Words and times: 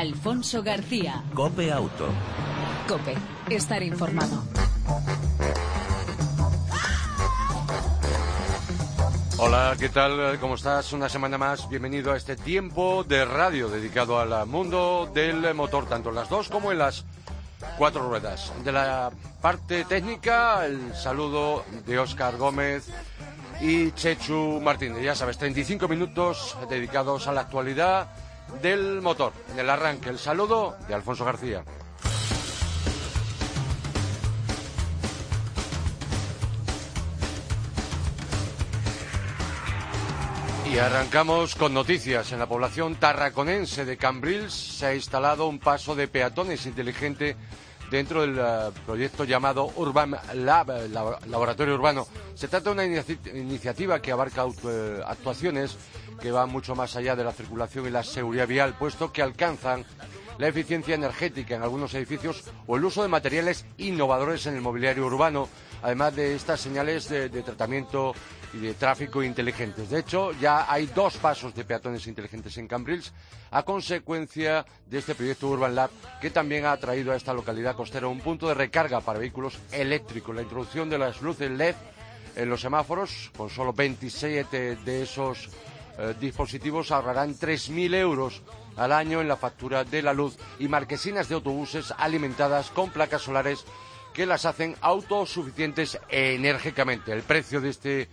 Alfonso 0.00 0.62
García. 0.62 1.22
Cope 1.34 1.70
Auto. 1.70 2.08
Cope, 2.88 3.14
estar 3.50 3.82
informado. 3.82 4.42
Hola, 9.36 9.76
¿qué 9.78 9.90
tal? 9.90 10.38
¿Cómo 10.40 10.54
estás? 10.54 10.94
Una 10.94 11.10
semana 11.10 11.36
más. 11.36 11.68
Bienvenido 11.68 12.12
a 12.12 12.16
este 12.16 12.34
tiempo 12.34 13.04
de 13.04 13.26
radio 13.26 13.68
dedicado 13.68 14.18
al 14.18 14.46
mundo 14.46 15.10
del 15.12 15.52
motor, 15.52 15.86
tanto 15.86 16.08
en 16.08 16.14
las 16.14 16.30
dos 16.30 16.48
como 16.48 16.72
en 16.72 16.78
las 16.78 17.04
cuatro 17.76 18.08
ruedas. 18.08 18.54
De 18.64 18.72
la 18.72 19.10
parte 19.42 19.84
técnica, 19.84 20.64
el 20.64 20.94
saludo 20.94 21.62
de 21.86 21.98
Óscar 21.98 22.38
Gómez 22.38 22.88
y 23.60 23.92
Chechu 23.92 24.62
Martínez. 24.62 25.02
Ya 25.02 25.14
sabes, 25.14 25.36
35 25.36 25.88
minutos 25.88 26.56
dedicados 26.70 27.26
a 27.26 27.32
la 27.32 27.42
actualidad 27.42 28.08
del 28.62 29.00
motor. 29.00 29.32
En 29.52 29.58
el 29.58 29.70
arranque, 29.70 30.08
el 30.10 30.18
saludo 30.18 30.76
de 30.88 30.94
Alfonso 30.94 31.24
García. 31.24 31.64
Y 40.70 40.78
arrancamos 40.78 41.56
con 41.56 41.74
noticias. 41.74 42.30
En 42.30 42.38
la 42.38 42.46
población 42.46 42.94
tarraconense 42.94 43.84
de 43.84 43.96
Cambrils 43.96 44.52
se 44.52 44.86
ha 44.86 44.94
instalado 44.94 45.48
un 45.48 45.58
paso 45.58 45.96
de 45.96 46.06
peatones 46.06 46.64
inteligente 46.64 47.36
dentro 47.90 48.20
del 48.22 48.38
eh, 48.38 48.70
proyecto 48.86 49.24
llamado 49.24 49.72
Urban 49.74 50.16
Lab, 50.34 50.70
eh, 50.70 50.88
Laboratorio 50.88 51.74
Urbano. 51.74 52.06
Se 52.34 52.46
trata 52.46 52.72
de 52.72 52.74
una 52.74 52.84
iniciativa 53.34 54.00
que 54.00 54.12
abarca 54.12 54.46
actuaciones 55.06 55.76
que 56.20 56.30
van 56.30 56.50
mucho 56.50 56.74
más 56.74 56.96
allá 56.96 57.16
de 57.16 57.24
la 57.24 57.32
circulación 57.32 57.86
y 57.86 57.90
la 57.90 58.02
seguridad 58.02 58.46
vial, 58.46 58.74
puesto 58.78 59.12
que 59.12 59.22
alcanzan 59.22 59.84
la 60.38 60.48
eficiencia 60.48 60.94
energética 60.94 61.56
en 61.56 61.62
algunos 61.62 61.92
edificios 61.94 62.44
o 62.66 62.76
el 62.76 62.84
uso 62.84 63.02
de 63.02 63.08
materiales 63.08 63.66
innovadores 63.78 64.46
en 64.46 64.54
el 64.54 64.60
mobiliario 64.60 65.06
urbano, 65.06 65.48
además 65.82 66.16
de 66.16 66.34
estas 66.34 66.60
señales 66.60 67.08
de 67.08 67.28
tratamiento 67.42 68.14
y 68.52 68.58
de 68.58 68.74
tráfico 68.74 69.22
inteligentes. 69.22 69.90
De 69.90 70.00
hecho, 70.00 70.32
ya 70.32 70.70
hay 70.70 70.86
dos 70.86 71.16
pasos 71.16 71.54
de 71.54 71.64
peatones 71.64 72.06
inteligentes 72.06 72.56
en 72.58 72.66
Cambrils 72.66 73.12
a 73.50 73.62
consecuencia 73.62 74.64
de 74.86 74.98
este 74.98 75.14
proyecto 75.14 75.48
Urban 75.48 75.74
Lab 75.74 75.90
que 76.20 76.30
también 76.30 76.66
ha 76.66 76.76
traído 76.76 77.12
a 77.12 77.16
esta 77.16 77.32
localidad 77.34 77.76
costera 77.76 78.08
un 78.08 78.20
punto 78.20 78.48
de 78.48 78.54
recarga 78.54 79.00
para 79.00 79.18
vehículos 79.18 79.58
eléctricos. 79.72 80.34
La 80.34 80.42
introducción 80.42 80.90
de 80.90 80.98
las 80.98 81.20
luces 81.22 81.50
LED 81.50 81.74
en 82.36 82.48
los 82.48 82.60
semáforos, 82.60 83.30
con 83.36 83.50
solo 83.50 83.72
27 83.72 84.76
de 84.76 85.02
esos 85.02 85.50
eh, 85.98 86.14
dispositivos, 86.20 86.90
ahorrarán 86.90 87.34
3.000 87.34 87.94
euros 87.94 88.42
al 88.76 88.92
año 88.92 89.20
en 89.20 89.28
la 89.28 89.36
factura 89.36 89.84
de 89.84 90.02
la 90.02 90.14
luz 90.14 90.36
y 90.58 90.68
marquesinas 90.68 91.28
de 91.28 91.34
autobuses 91.34 91.92
alimentadas 91.98 92.70
con 92.70 92.90
placas 92.90 93.22
solares 93.22 93.64
que 94.14 94.26
las 94.26 94.44
hacen 94.44 94.76
autosuficientes 94.80 95.98
enérgicamente. 96.08 97.12
El 97.12 97.22
precio 97.22 97.60
de 97.60 97.70
este 97.70 98.08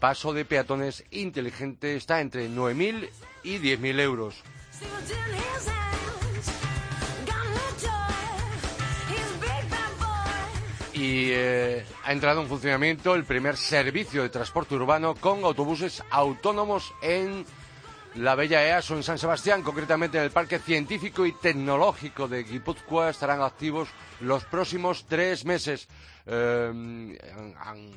paso 0.00 0.32
de 0.32 0.44
peatones 0.44 1.04
inteligente 1.10 1.96
está 1.96 2.20
entre 2.20 2.48
9.000 2.48 3.08
y 3.44 3.58
10.000 3.58 4.00
euros. 4.00 4.42
Y 11.02 11.32
eh, 11.32 11.84
ha 12.04 12.12
entrado 12.12 12.42
en 12.42 12.46
funcionamiento 12.46 13.16
el 13.16 13.24
primer 13.24 13.56
servicio 13.56 14.22
de 14.22 14.28
transporte 14.28 14.76
urbano 14.76 15.16
con 15.16 15.42
autobuses 15.42 16.00
autónomos 16.10 16.94
en 17.02 17.44
la 18.16 18.34
Bella 18.34 18.62
EASO 18.62 18.96
en 18.96 19.02
San 19.02 19.18
Sebastián, 19.18 19.62
concretamente 19.62 20.18
en 20.18 20.24
el 20.24 20.30
Parque 20.30 20.58
Científico 20.58 21.24
y 21.24 21.32
Tecnológico 21.32 22.28
de 22.28 22.44
Guipúzcoa, 22.44 23.10
estarán 23.10 23.40
activos 23.40 23.88
los 24.20 24.44
próximos 24.44 25.06
tres 25.08 25.44
meses. 25.44 25.88
Eh, 26.26 27.18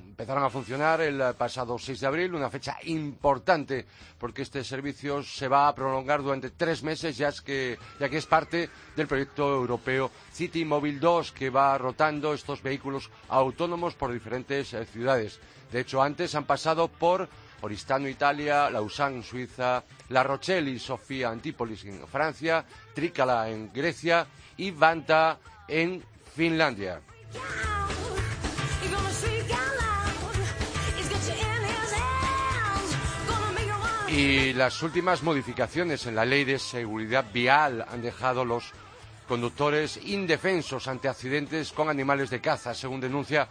empezaron 0.07 0.43
a 0.43 0.49
funcionar 0.49 1.01
el 1.01 1.21
pasado 1.37 1.77
6 1.77 1.99
de 1.99 2.07
abril, 2.07 2.33
una 2.33 2.49
fecha 2.49 2.77
importante 2.83 3.85
porque 4.17 4.41
este 4.43 4.63
servicio 4.63 5.21
se 5.21 5.47
va 5.47 5.67
a 5.67 5.75
prolongar 5.75 6.23
durante 6.23 6.49
tres 6.49 6.81
meses, 6.81 7.17
ya, 7.17 7.31
que, 7.43 7.77
ya 7.99 8.09
que 8.09 8.17
es 8.17 8.25
parte 8.25 8.69
del 8.95 9.07
proyecto 9.07 9.53
europeo 9.53 10.09
City 10.31 10.63
Mobile 10.63 10.99
2, 10.99 11.33
que 11.33 11.49
va 11.49 11.77
rotando 11.77 12.33
estos 12.33 12.63
vehículos 12.63 13.11
autónomos 13.27 13.93
por 13.95 14.13
diferentes 14.13 14.73
eh, 14.73 14.85
ciudades. 14.85 15.39
De 15.71 15.81
hecho, 15.81 16.01
antes 16.01 16.33
han 16.35 16.45
pasado 16.45 16.87
por 16.87 17.27
Oristano, 17.61 18.07
Italia, 18.07 18.69
Lausanne, 18.69 19.23
Suiza, 19.23 19.83
La 20.09 20.23
Rochelle 20.23 20.69
y 20.71 20.79
Sofía, 20.79 21.29
Antípolis 21.29 21.85
en 21.85 22.07
Francia, 22.07 22.65
Trícala 22.93 23.49
en 23.49 23.71
Grecia 23.73 24.27
y 24.57 24.71
Vanta 24.71 25.39
en 25.67 26.03
Finlandia. 26.35 27.01
Y 34.07 34.53
las 34.53 34.81
últimas 34.81 35.23
modificaciones 35.23 36.05
en 36.05 36.15
la 36.15 36.23
ley 36.23 36.45
de 36.45 36.57
seguridad 36.57 37.25
vial 37.33 37.85
han 37.89 38.01
dejado 38.01 38.45
los 38.45 38.71
conductores 39.27 39.97
indefensos 39.97 40.87
ante 40.87 41.09
accidentes 41.09 41.71
con 41.71 41.89
animales 41.89 42.29
de 42.29 42.39
caza, 42.39 42.73
según 42.73 43.01
denuncia 43.01 43.47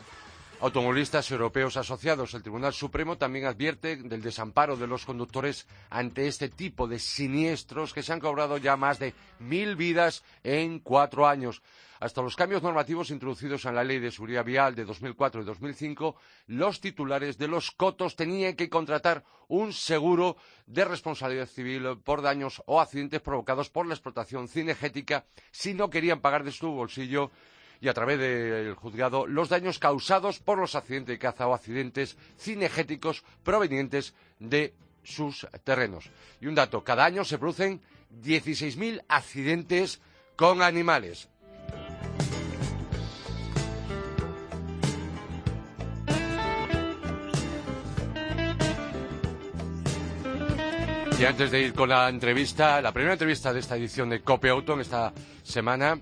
automovilistas 0.61 1.31
europeos 1.31 1.77
asociados. 1.77 2.35
El 2.35 2.43
Tribunal 2.43 2.73
Supremo 2.73 3.19
también 3.19 3.47
advierte 3.47 3.97
del 3.97 4.23
desamparo 4.23 4.77
de 4.77 4.87
los 4.87 5.05
conductores 5.05 5.67
ante 5.91 6.27
este 6.27 6.49
tipo 6.49 6.87
de 6.87 6.99
siniestros 6.99 7.93
que 7.93 8.03
se 8.03 8.13
han 8.13 8.21
cobrado 8.21 8.57
ya 8.59 8.77
más 8.77 8.99
de 8.99 9.15
mil 9.39 9.77
vidas 9.77 10.23
en 10.43 10.79
cuatro 10.79 11.27
años. 11.27 11.63
Hasta 12.01 12.23
los 12.23 12.37
cambios 12.37 12.63
normativos 12.63 13.11
introducidos 13.11 13.65
en 13.65 13.75
la 13.75 13.85
Ley 13.85 13.99
de 13.99 14.11
Seguridad 14.11 14.45
Vial 14.45 14.75
de 14.75 14.85
2004 14.85 15.43
y 15.43 15.45
2005, 15.45 16.17
los 16.49 16.81
titulares 16.81 17.39
de 17.39 17.49
los 17.49 17.71
cotos 17.71 18.17
tenían 18.17 18.57
que 18.57 18.69
contratar 18.69 19.25
un 19.49 19.73
seguro 19.73 20.37
de 20.67 20.85
responsabilidad 20.85 21.47
civil 21.47 21.99
por 22.05 22.23
daños 22.23 22.63
o 22.67 22.81
accidentes 22.81 23.21
provocados 23.21 23.71
por 23.71 23.87
la 23.87 23.95
explotación 23.95 24.49
cinegética 24.49 25.25
si 25.51 25.75
no 25.75 25.91
querían 25.91 26.21
pagar 26.21 26.45
de 26.45 26.53
su 26.53 26.71
bolsillo 26.71 27.31
y 27.85 27.89
a 27.89 27.93
través 27.93 28.19
del 28.19 28.75
juzgado 28.77 29.27
los 29.27 29.51
daños 29.51 29.79
causados 29.79 30.39
por 30.39 30.57
los 30.57 30.75
accidentes 30.75 31.13
de 31.13 31.19
caza 31.19 31.47
o 31.47 31.53
accidentes 31.53 32.17
cinegéticos 32.39 33.23
provenientes 33.43 34.15
de 34.39 34.73
sus 35.03 35.47
terrenos. 35.65 36.09
Y 36.41 36.47
un 36.47 36.55
dato, 36.55 36.83
cada 36.83 37.05
año 37.05 37.25
se 37.25 37.37
producen 37.37 37.83
16.000 38.23 39.05
accidentes 39.07 40.01
con 40.35 40.63
animales. 40.63 41.29
Y 51.21 51.25
antes 51.27 51.51
de 51.51 51.61
ir 51.61 51.75
con 51.75 51.91
la 51.91 52.09
entrevista, 52.09 52.81
la 52.81 52.93
primera 52.93 53.13
entrevista 53.13 53.53
de 53.53 53.61
esta 53.61 53.77
edición 53.77 54.09
de 54.09 54.23
Cope 54.23 54.49
Auto 54.49 54.73
en 54.73 54.81
esta 54.81 55.13
semana, 55.43 56.01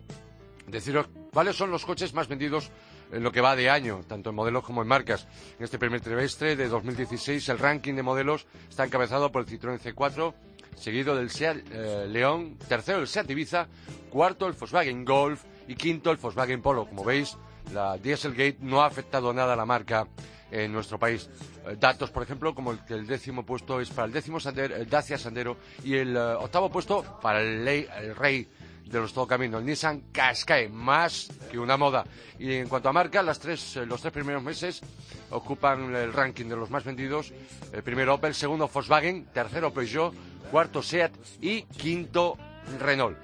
deciros 0.68 1.08
cuáles 1.32 1.56
son 1.56 1.70
los 1.70 1.86
coches 1.86 2.12
más 2.12 2.28
vendidos 2.28 2.70
en 3.10 3.22
lo 3.22 3.32
que 3.32 3.40
va 3.40 3.56
de 3.56 3.70
año, 3.70 4.02
tanto 4.06 4.30
en 4.30 4.36
modelos 4.36 4.64
como 4.64 4.82
en 4.82 4.88
marcas. 4.88 5.26
En 5.58 5.64
este 5.64 5.78
primer 5.78 6.00
trimestre 6.00 6.56
de 6.56 6.68
2016, 6.68 7.48
el 7.48 7.58
ranking 7.58 7.94
de 7.94 8.02
modelos 8.02 8.46
está 8.68 8.84
encabezado 8.84 9.32
por 9.32 9.42
el 9.42 9.48
Citroën 9.48 9.80
C4, 9.80 10.34
seguido 10.76 11.16
del 11.16 11.30
Seat 11.30 11.58
eh, 11.70 12.06
León, 12.08 12.58
tercero 12.68 12.98
el 12.98 13.08
Seat 13.08 13.30
Ibiza, 13.30 13.66
cuarto 14.10 14.46
el 14.46 14.52
Volkswagen 14.52 15.04
Golf 15.04 15.42
y 15.68 15.74
quinto 15.74 16.10
el 16.10 16.18
Volkswagen 16.18 16.60
Polo. 16.60 16.86
Como 16.86 17.02
veis, 17.02 17.36
la 17.72 17.96
Dieselgate 17.96 18.58
no 18.60 18.82
ha 18.82 18.86
afectado 18.86 19.32
nada 19.32 19.54
a 19.54 19.56
la 19.56 19.64
marca 19.64 20.06
en 20.50 20.70
nuestro 20.70 20.98
país. 20.98 21.30
Eh, 21.66 21.76
datos, 21.80 22.10
por 22.10 22.22
ejemplo, 22.22 22.54
como 22.54 22.72
el 22.72 22.84
que 22.84 22.92
el 22.92 23.06
décimo 23.06 23.46
puesto 23.46 23.80
es 23.80 23.88
para 23.88 24.06
el 24.06 24.12
décimo 24.12 24.36
el 24.36 24.88
Dacia 24.88 25.16
Sandero 25.16 25.56
y 25.82 25.94
el 25.94 26.14
eh, 26.14 26.20
octavo 26.20 26.70
puesto 26.70 27.18
para 27.22 27.40
el, 27.40 27.66
el 27.66 28.16
rey 28.16 28.46
de 28.92 29.00
los 29.00 29.14
todo 29.14 29.26
camino, 29.26 29.58
el 29.58 29.64
Nissan 29.64 30.02
Qashqai, 30.12 30.68
más 30.68 31.30
que 31.50 31.58
una 31.58 31.78
moda. 31.78 32.04
Y 32.38 32.52
en 32.52 32.68
cuanto 32.68 32.90
a 32.90 32.92
marca, 32.92 33.22
las 33.22 33.40
tres, 33.40 33.78
eh, 33.78 33.86
los 33.86 34.02
tres 34.02 34.12
primeros 34.12 34.42
meses 34.42 34.82
ocupan 35.30 35.94
el 35.94 36.12
ranking 36.12 36.44
de 36.44 36.56
los 36.56 36.70
más 36.70 36.84
vendidos. 36.84 37.32
El 37.72 37.82
primero 37.82 38.14
Opel, 38.14 38.34
segundo 38.34 38.68
Volkswagen, 38.68 39.24
tercero 39.32 39.72
Peugeot, 39.72 40.14
cuarto 40.50 40.82
Seat 40.82 41.10
y 41.40 41.62
quinto 41.62 42.36
Renault. 42.78 43.16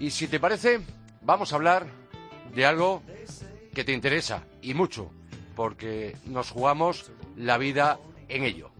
Y 0.00 0.10
si 0.10 0.26
te 0.26 0.40
parece, 0.40 0.80
vamos 1.22 1.52
a 1.52 1.56
hablar 1.56 1.86
de 2.52 2.66
algo 2.66 3.04
que 3.72 3.84
te 3.84 3.92
interesa 3.92 4.42
y 4.60 4.74
mucho, 4.74 5.12
porque 5.54 6.16
nos 6.26 6.50
jugamos 6.50 7.12
la 7.36 7.58
vida 7.58 8.00
en 8.28 8.42
ello. 8.42 8.71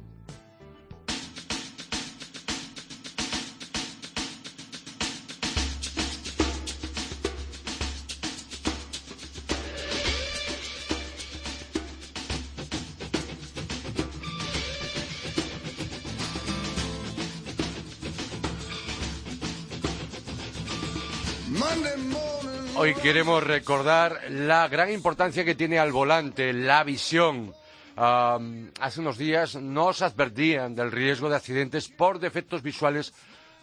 Hoy 22.74 22.94
queremos 22.94 23.44
recordar 23.44 24.22
la 24.30 24.66
gran 24.66 24.90
importancia 24.90 25.44
que 25.44 25.54
tiene 25.54 25.78
al 25.78 25.92
volante 25.92 26.52
la 26.52 26.82
visión. 26.82 27.54
hace 27.96 29.00
unos 29.00 29.18
días 29.18 29.56
nos 29.56 30.02
advertían 30.02 30.74
del 30.74 30.90
riesgo 30.90 31.28
de 31.28 31.36
accidentes 31.36 31.88
por 31.88 32.18
defectos 32.18 32.62
visuales 32.62 33.12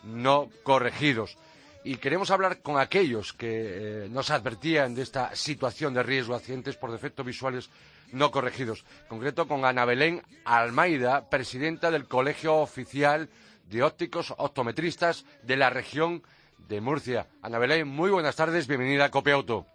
no 0.04 0.50
corregidos. 0.64 1.38
Y 1.84 1.96
queremos 1.96 2.30
hablar 2.30 2.62
con 2.62 2.80
aquellos 2.80 3.34
que 3.34 4.06
eh, 4.06 4.08
nos 4.10 4.32
advertían 4.32 4.96
de 4.96 5.02
esta 5.02 5.36
situación 5.36 5.94
de 5.94 6.04
riesgo 6.04 6.34
de 6.34 6.40
accidentes 6.40 6.76
por 6.76 6.92
defectos 6.92 7.26
visuales 7.26 7.70
no 8.12 8.32
corregidos. 8.32 8.86
En 9.04 9.08
concreto 9.08 9.48
con 9.48 9.66
Ana 9.66 9.86
Belén 9.86 10.22
Almaida, 10.46 11.30
presidenta 11.30 11.90
del 11.90 12.08
Colegio 12.08 12.56
Oficial 12.56 13.30
de 13.70 13.84
Ópticos 13.84 14.34
Optometristas 14.38 15.26
de 15.44 15.58
la 15.58 15.70
región 15.70 16.22
de 16.68 16.82
Murcia. 16.82 17.26
Ana 17.42 17.60
Belén, 17.60 17.88
muy 17.88 18.12
buenas 18.12 18.36
tardes, 18.36 18.68
bienvenida 18.68 19.06
a 19.06 19.12
Cope 19.12 19.32
Auto. 19.32 19.66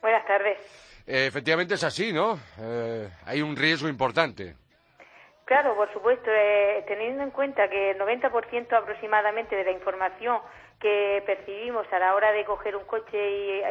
Buenas 0.00 0.26
tardes. 0.26 0.58
Eh, 1.06 1.26
efectivamente 1.26 1.74
es 1.74 1.84
así, 1.84 2.12
¿no? 2.12 2.38
Eh, 2.60 3.08
hay 3.26 3.40
un 3.40 3.56
riesgo 3.56 3.88
importante. 3.88 4.54
Claro, 5.44 5.76
por 5.76 5.92
supuesto, 5.92 6.28
eh, 6.28 6.84
teniendo 6.88 7.22
en 7.22 7.30
cuenta 7.30 7.68
que 7.70 7.92
el 7.92 7.98
90% 7.98 8.72
aproximadamente 8.72 9.54
de 9.54 9.64
la 9.64 9.70
información 9.70 10.40
que 10.80 11.22
percibimos 11.24 11.86
a 11.92 11.98
la 12.00 12.14
hora 12.14 12.32
de 12.32 12.44
coger 12.44 12.74
un 12.76 12.84
coche 12.84 13.16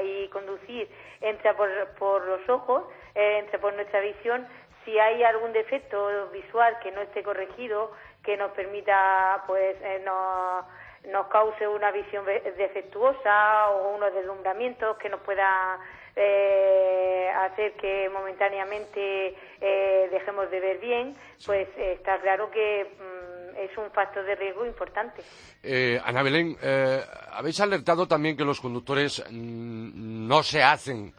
y, 0.04 0.28
conducir 0.30 0.90
entra 1.22 1.56
por, 1.56 1.70
por 2.00 2.26
los 2.26 2.50
ojos, 2.50 2.84
entra 3.14 3.60
por 3.60 3.74
nuestra 3.74 4.00
visión, 4.00 4.48
si 4.84 4.98
hay 4.98 5.24
algún 5.24 5.54
defecto 5.54 6.30
visual 6.32 6.78
que 6.82 6.92
no 6.92 7.02
esté 7.02 7.24
corregido, 7.24 7.92
que 8.24 8.38
nos 8.38 8.52
permita, 8.52 9.44
pues, 9.46 9.78
no 10.04 10.66
nos 11.12 11.28
cause 11.28 11.68
una 11.68 11.92
visión 11.92 12.26
defectuosa 12.26 13.70
o 13.70 13.96
unos 13.96 14.14
deslumbramientos 14.14 14.98
que 14.98 15.10
nos 15.10 15.22
pueda 15.22 15.80
eh, 16.16 17.30
hacer 17.36 17.74
que 17.74 18.10
momentáneamente 18.10 19.36
eh, 19.60 20.08
dejemos 20.12 20.50
de 20.50 20.60
ver 20.60 20.80
bien, 20.80 21.16
pues 21.46 21.68
está 21.78 22.20
claro 22.22 22.50
que 22.50 22.86
mm, 22.86 23.58
es 23.58 23.78
un 23.78 23.92
factor 23.92 24.26
de 24.26 24.36
riesgo 24.36 24.66
importante. 24.66 25.22
Eh, 25.62 26.00
Ana 26.04 26.24
Belén, 26.24 26.58
eh, 26.62 27.02
habéis 27.32 27.60
alertado 27.60 28.08
también 28.08 28.38
que 28.38 28.46
los 28.46 28.62
conductores 28.62 29.24
mm, 29.30 30.28
no 30.28 30.44
se 30.44 30.64
hacen 30.64 31.14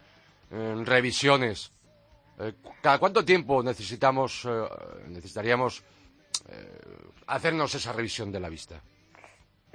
revisiones. 0.48 1.72
¿Cada 2.80 3.00
cuánto 3.00 3.24
tiempo 3.24 3.64
necesitamos, 3.64 4.46
necesitaríamos 5.08 5.82
hacernos 7.26 7.74
esa 7.74 7.92
revisión 7.92 8.30
de 8.30 8.38
la 8.38 8.48
vista? 8.48 8.80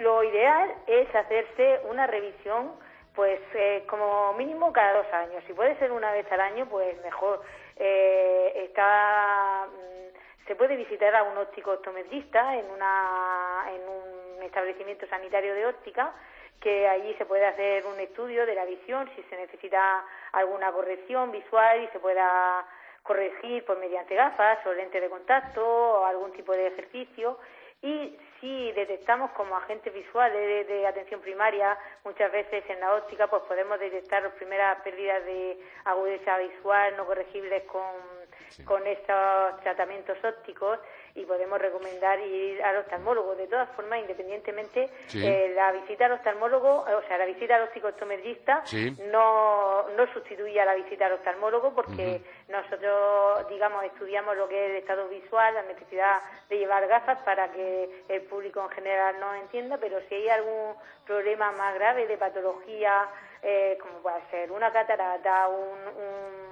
Lo 0.02 0.24
ideal 0.24 0.74
es 0.88 1.14
hacerse 1.14 1.82
una 1.84 2.08
revisión, 2.08 2.72
pues 3.14 3.40
eh, 3.54 3.84
como 3.88 4.34
mínimo 4.34 4.74
cada 4.74 4.94
dos 4.94 5.14
años. 5.14 5.44
Si 5.46 5.54
puede 5.54 5.78
ser 5.78 5.92
una 5.92 6.12
vez 6.12 6.26
al 6.32 6.42
año, 6.42 6.66
pues 6.68 7.00
mejor. 7.04 7.42
Eh, 7.76 8.64
está, 8.66 9.68
mm, 9.68 10.48
se 10.48 10.56
puede 10.56 10.76
visitar 10.76 11.16
a 11.16 11.22
un 11.24 11.38
óptico 11.38 11.74
optometrista 11.74 12.58
en, 12.58 12.66
una, 12.72 13.66
en 13.70 13.82
un 13.88 14.44
establecimiento 14.44 15.06
sanitario 15.08 15.54
de 15.54 15.68
óptica 15.68 16.14
que 16.60 16.88
allí 16.88 17.14
se 17.16 17.26
puede 17.26 17.46
hacer 17.46 17.86
un 17.86 18.00
estudio 18.00 18.46
de 18.48 18.56
la 18.56 18.66
visión 18.66 19.08
si 19.16 19.22
se 19.24 19.38
necesita 19.38 20.04
alguna 20.32 20.72
corrección 20.72 21.32
visual 21.32 21.84
y 21.84 21.88
se 21.88 22.00
pueda 22.00 22.66
corregir 23.04 23.66
por 23.66 23.78
mediante 23.78 24.16
gafas 24.16 24.66
o 24.66 24.74
lentes 24.74 25.02
de 25.02 25.10
contacto 25.10 25.64
o 25.64 26.06
algún 26.06 26.32
tipo 26.34 26.54
de 26.54 26.68
ejercicio 26.68 27.38
y 27.82 28.16
si 28.42 28.72
detectamos 28.72 29.32
como 29.32 29.56
agentes 29.56 29.94
visuales 29.94 30.68
de, 30.68 30.88
atención 30.88 31.22
primaria, 31.22 31.78
muchas 32.04 32.32
veces 32.32 32.64
en 32.68 32.80
la 32.80 32.96
óptica, 32.96 33.28
pues 33.28 33.44
podemos 33.44 33.80
detectar 33.80 34.24
las 34.24 34.34
primeras 34.34 34.82
pérdidas 34.82 35.24
de 35.26 35.60
agudeza 35.86 36.38
visual 36.40 36.98
no 36.98 37.06
corregibles 37.06 37.64
con, 37.64 38.21
con 38.66 38.86
estos 38.86 39.60
tratamientos 39.62 40.18
ópticos 40.24 40.80
y 41.16 41.26
podemos 41.26 41.60
recomendar 41.60 42.20
ir 42.20 42.62
al 42.64 42.78
oftalmólogo. 42.78 43.36
De 43.36 43.48
todas 43.48 43.70
formas, 43.76 44.00
independientemente, 44.00 44.90
eh, 45.14 45.52
la 45.56 45.72
visita 45.72 46.06
al 46.06 46.14
oftalmólogo, 46.14 46.82
o 46.82 47.02
sea, 47.08 47.18
la 47.18 47.26
visita 47.26 47.56
al 47.56 47.64
óptico 47.64 47.88
optometrista 47.90 48.64
no, 49.12 49.90
no 49.90 50.14
sustituye 50.14 50.60
a 50.60 50.66
la 50.66 50.76
visita 50.76 51.08
al 51.08 51.14
oftalmólogo 51.14 51.74
porque 51.74 52.22
nosotros, 52.48 53.50
digamos, 53.50 53.84
estudiamos 53.84 54.38
lo 54.38 54.48
que 54.48 54.66
es 54.66 54.72
el 54.72 54.78
estado 54.78 55.08
visual, 55.10 55.54
la 55.54 55.64
necesidad 55.64 56.22
de 56.50 56.58
llevar 56.58 56.88
gafas 56.88 57.20
para 57.24 57.52
que 57.52 58.04
el 58.08 58.22
público 58.24 58.62
en 58.62 58.70
general 58.70 59.20
no 59.20 59.34
entienda, 59.36 59.78
pero 59.78 60.00
si 60.08 60.16
hay 60.16 60.30
algún 60.30 60.76
problema 61.06 61.52
más 61.52 61.74
grave 61.76 62.08
de 62.08 62.18
patología, 62.18 63.08
eh, 63.44 63.78
como 63.82 64.00
puede 64.00 64.22
ser 64.30 64.52
una 64.52 64.72
catarata, 64.72 65.48
un 65.50 65.72
un 66.02 66.51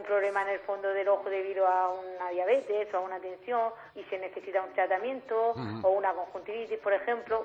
problema 0.00 0.42
en 0.42 0.48
el 0.48 0.60
fondo 0.60 0.88
del 0.88 1.08
ojo 1.08 1.28
debido 1.28 1.66
a 1.66 1.90
una 1.90 2.30
diabetes 2.30 2.88
o 2.94 2.96
a 2.96 3.00
una 3.00 3.18
tensión 3.18 3.70
y 3.94 4.02
se 4.04 4.18
necesita 4.18 4.62
un 4.62 4.72
tratamiento 4.72 5.54
o 5.82 5.90
una 5.90 6.12
conjuntivitis, 6.12 6.78
por 6.78 6.94
ejemplo, 6.94 7.44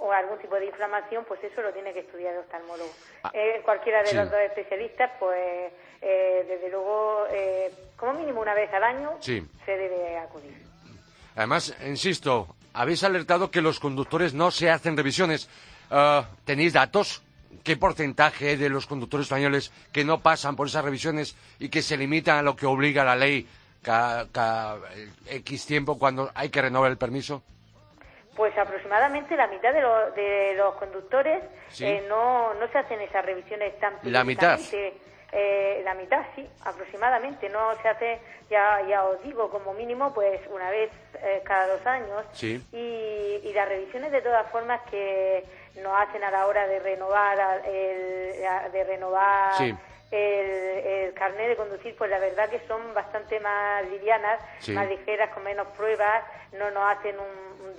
o 0.00 0.12
algún 0.12 0.38
tipo 0.38 0.54
de 0.56 0.66
inflamación, 0.66 1.24
pues 1.26 1.42
eso 1.44 1.60
lo 1.60 1.72
tiene 1.72 1.92
que 1.92 2.00
estudiar 2.00 2.34
el 2.34 2.40
oftalmólogo. 2.40 2.90
Ah, 3.24 3.30
eh, 3.34 3.60
cualquiera 3.64 4.02
de 4.02 4.14
los 4.14 4.30
dos 4.30 4.40
especialistas, 4.40 5.10
pues 5.18 5.72
eh, 6.00 6.44
desde 6.48 6.70
luego, 6.70 7.26
eh, 7.30 7.70
como 7.96 8.14
mínimo 8.14 8.40
una 8.40 8.54
vez 8.54 8.72
al 8.72 8.84
año, 8.84 9.18
se 9.20 9.42
debe 9.66 10.16
acudir. 10.18 10.54
Además, 11.36 11.76
insisto, 11.86 12.48
habéis 12.72 13.04
alertado 13.04 13.50
que 13.50 13.60
los 13.60 13.78
conductores 13.78 14.32
no 14.32 14.50
se 14.50 14.70
hacen 14.70 14.96
revisiones. 14.96 15.48
Ah, 15.90 16.28
¿Tenéis 16.44 16.72
datos? 16.72 17.22
Qué 17.64 17.76
porcentaje 17.76 18.56
de 18.56 18.68
los 18.68 18.86
conductores 18.86 19.26
españoles 19.26 19.72
que 19.92 20.04
no 20.04 20.20
pasan 20.20 20.56
por 20.56 20.68
esas 20.68 20.84
revisiones 20.84 21.36
y 21.58 21.68
que 21.68 21.82
se 21.82 21.96
limitan 21.96 22.38
a 22.38 22.42
lo 22.42 22.56
que 22.56 22.66
obliga 22.66 23.04
la 23.04 23.16
ley 23.16 23.46
cada, 23.82 24.78
X 25.26 25.66
tiempo 25.66 25.98
cuando 25.98 26.30
hay 26.34 26.50
que 26.50 26.62
renovar 26.62 26.90
el 26.90 26.98
permiso? 26.98 27.42
Pues 28.36 28.56
aproximadamente 28.56 29.36
la 29.36 29.48
mitad 29.48 29.72
de, 29.72 30.54
los 30.56 30.74
conductores 30.76 31.42
eh, 31.80 32.04
no, 32.08 32.54
no 32.54 32.68
se 32.68 32.78
hacen 32.78 33.00
esas 33.00 33.24
revisiones 33.24 33.78
tan 33.80 33.94
¿La 34.04 34.24
mitad? 34.24 34.58
Eh, 35.32 35.82
la 35.84 35.94
mitad, 35.94 36.24
sí, 36.34 36.44
aproximadamente. 36.64 37.48
No 37.48 37.72
se 37.80 37.88
hace, 37.88 38.18
ya, 38.50 38.80
ya 38.88 39.04
os 39.04 39.22
digo, 39.22 39.48
como 39.48 39.74
mínimo, 39.74 40.12
pues 40.12 40.40
una 40.52 40.70
vez 40.70 40.90
eh, 41.22 41.40
cada 41.44 41.68
dos 41.68 41.86
años. 41.86 42.24
Sí. 42.32 42.60
Y, 42.72 43.48
y 43.48 43.52
las 43.52 43.68
revisiones, 43.68 44.10
de 44.10 44.22
todas 44.22 44.50
formas, 44.50 44.80
que 44.90 45.44
nos 45.80 45.92
hacen 46.00 46.22
a 46.24 46.30
la 46.30 46.46
hora 46.46 46.66
de 46.66 46.78
renovar 46.80 47.62
el, 47.66 48.72
de 48.72 48.84
renovar 48.84 49.52
el, 50.10 51.12
carnet 51.14 51.48
de 51.48 51.56
conducir, 51.56 51.94
pues 51.96 52.10
la 52.10 52.18
verdad 52.18 52.48
que 52.48 52.60
son 52.66 52.94
bastante 52.94 53.38
más 53.40 53.84
livianas, 53.90 54.40
más 54.68 54.88
ligeras, 54.88 55.30
con 55.34 55.44
menos 55.44 55.66
pruebas, 55.76 56.24
no 56.52 56.70
nos 56.70 56.96
hacen 56.96 57.16
un, 57.18 57.76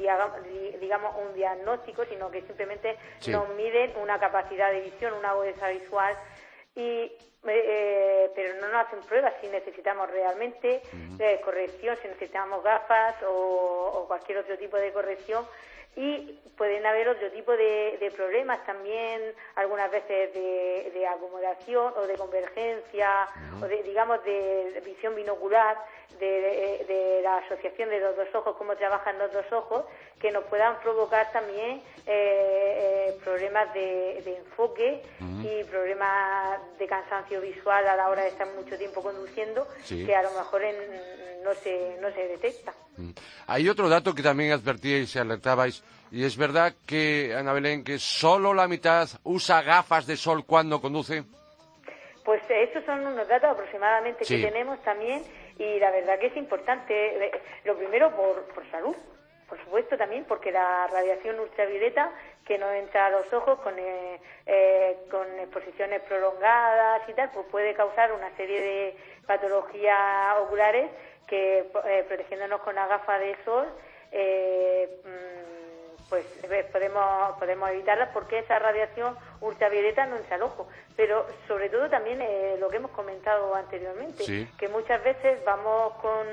digamos 0.80 1.16
un 1.18 1.34
diagnóstico, 1.34 2.06
sino 2.06 2.30
que 2.32 2.42
simplemente 2.42 2.98
nos 3.28 3.50
miden 3.56 3.94
una 3.98 4.20
capacidad 4.20 4.72
de 4.72 4.82
visión, 4.82 5.14
una 5.14 5.32
agudeza 5.32 5.70
visual 5.70 6.16
y 6.76 7.12
eh, 7.44 8.30
pero 8.36 8.54
no 8.62 8.68
nos 8.68 8.86
hacen 8.86 9.00
pruebas 9.02 9.34
si 9.42 9.48
necesitamos 9.48 10.10
realmente 10.12 10.84
eh, 11.20 11.42
corrección, 11.44 11.98
si 12.02 12.08
necesitamos 12.08 12.64
gafas 12.64 13.16
o, 13.28 14.06
cualquier 14.08 14.40
otro 14.40 14.58
tipo 14.58 14.78
de 14.78 14.94
corrección 14.94 15.46
y 15.96 16.40
pueden 16.58 16.86
haber 16.86 17.10
otro 17.10 17.30
tipo 17.32 17.52
de, 17.52 18.14
problemas 18.16 18.64
también, 18.66 19.34
algunas 19.56 19.90
veces 19.92 20.34
de, 20.34 21.08
acomodación 21.08 21.94
o 21.98 22.08
de 22.08 22.16
convergencia 22.16 23.28
o 23.62 23.66
de, 23.66 23.84
digamos, 23.84 24.24
de 24.24 24.82
visión 24.86 25.16
binocular, 25.16 25.78
de, 26.20 27.22
la 27.24 27.38
asociación 27.38 27.90
de 27.90 28.00
los 28.00 28.16
dos 28.16 28.28
ojos, 28.34 28.56
cómo 28.58 28.76
trabajan 28.76 29.18
los 29.18 29.32
dos 29.32 29.52
ojos, 29.52 29.86
que 30.22 30.32
nos 30.32 30.44
puedan 30.46 30.80
provocar 30.82 31.32
también 31.32 31.82
eh, 32.06 32.08
eh, 32.08 33.18
problemas 33.24 33.74
de, 33.74 34.38
enfoque 34.38 35.02
y 35.20 35.64
problemas 35.66 36.60
de 36.78 36.88
cansancio 36.88 37.42
visual 37.42 37.88
a 37.88 37.96
la 37.96 38.10
hora 38.10 38.22
de 38.24 38.30
estar 38.30 38.48
mucho 38.56 38.78
tiempo 38.78 39.02
conduciendo, 39.02 39.68
que 39.88 40.16
a 40.16 40.22
lo 40.22 40.32
mejor 40.32 40.62
no, 41.44 41.54
se, 41.56 41.98
no 42.00 42.12
se 42.12 42.28
detecta. 42.28 42.74
Hay 43.48 43.68
otro 43.68 43.90
dato 43.90 44.14
que 44.14 44.22
también 44.22 44.52
advertíais 44.52 45.16
y 45.16 45.20
alertabais, 45.20 45.84
y 46.12 46.24
es 46.24 46.38
verdad 46.38 46.74
que, 46.86 47.34
Ana 47.36 47.54
Belén, 47.54 47.84
que 47.84 47.98
solo 47.98 48.54
la 48.54 48.68
mitad 48.68 49.10
usa 49.24 49.62
gafas 49.62 50.06
de 50.06 50.18
sol 50.18 50.46
cuando 50.46 50.80
conduce. 50.80 51.24
Pues 52.24 52.42
esos 52.50 52.86
son 52.86 53.06
unos 53.06 53.28
datos 53.28 53.50
aproximadamente 53.50 54.24
que 54.26 54.38
tenemos 54.38 54.80
también 54.84 55.24
y 55.58 55.80
la 55.80 55.90
verdad 55.90 56.20
que 56.20 56.28
es 56.28 56.38
importante, 56.38 57.26
eh, 57.26 57.32
lo 57.66 57.76
primero 57.78 58.16
por, 58.16 58.44
por 58.54 58.70
salud, 58.70 58.96
por 59.52 59.62
supuesto 59.66 59.98
también 59.98 60.24
porque 60.24 60.50
la 60.50 60.88
radiación 60.88 61.38
ultravioleta 61.38 62.10
que 62.46 62.58
no 62.58 62.72
entra 62.72 63.08
a 63.08 63.10
los 63.10 63.34
ojos 63.34 63.60
con, 63.60 63.78
eh, 63.78 64.18
eh, 64.46 64.98
con 65.12 65.28
exposiciones 65.40 66.02
prolongadas 66.04 67.02
y 67.10 67.14
tal, 67.14 67.30
pues 67.34 67.46
puede 67.52 67.74
causar 67.74 68.14
una 68.14 68.34
serie 68.38 68.62
de 68.62 68.96
patologías 69.28 70.38
oculares 70.40 70.90
que 71.28 71.70
protegiéndonos 72.08 72.62
con 72.62 72.76
la 72.76 72.88
gafa 72.88 73.20
de 73.20 73.36
sol 73.44 73.68
mm, 74.14 76.08
pues 76.08 76.26
podemos 76.72 77.38
podemos 77.38 77.70
evitarlas 77.72 78.10
porque 78.14 78.40
esa 78.40 78.58
radiación 78.58 79.18
ultravioleta 79.42 80.06
no 80.06 80.16
entra 80.16 80.38
al 80.38 80.44
ojo. 80.44 80.70
Pero 80.96 81.26
sobre 81.46 81.68
todo 81.68 81.90
también 81.90 82.20
lo 82.58 82.70
que 82.70 82.78
hemos 82.78 82.92
comentado 82.92 83.54
anteriormente, 83.54 84.48
que 84.58 84.68
muchas 84.70 85.04
veces 85.04 85.44
vamos 85.44 85.94
con 85.96 86.26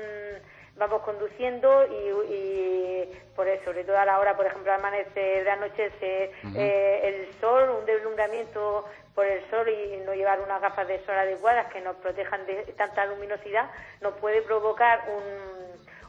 vamos 0.79 1.01
conduciendo 1.01 1.85
y, 1.85 3.05
por 3.35 3.47
eso, 3.47 3.65
sobre 3.65 3.83
todo 3.83 3.97
a 3.97 4.05
la 4.05 4.19
hora, 4.19 4.35
por 4.35 4.45
ejemplo, 4.45 4.73
amanece 4.73 5.43
de 5.43 5.49
anochecer 5.49 6.31
eh, 6.55 7.01
el 7.03 7.39
sol, 7.39 7.69
un 7.79 7.85
deslumbramiento 7.85 8.85
por 9.13 9.25
el 9.25 9.47
sol 9.49 9.67
y 9.69 9.97
no 10.05 10.13
llevar 10.13 10.39
unas 10.39 10.61
gafas 10.61 10.87
de 10.87 11.05
sol 11.05 11.15
adecuadas 11.15 11.71
que 11.71 11.81
nos 11.81 11.95
protejan 11.97 12.45
de 12.45 12.55
tanta 12.77 13.05
luminosidad, 13.05 13.69
nos 14.01 14.13
puede 14.15 14.41
provocar 14.41 15.01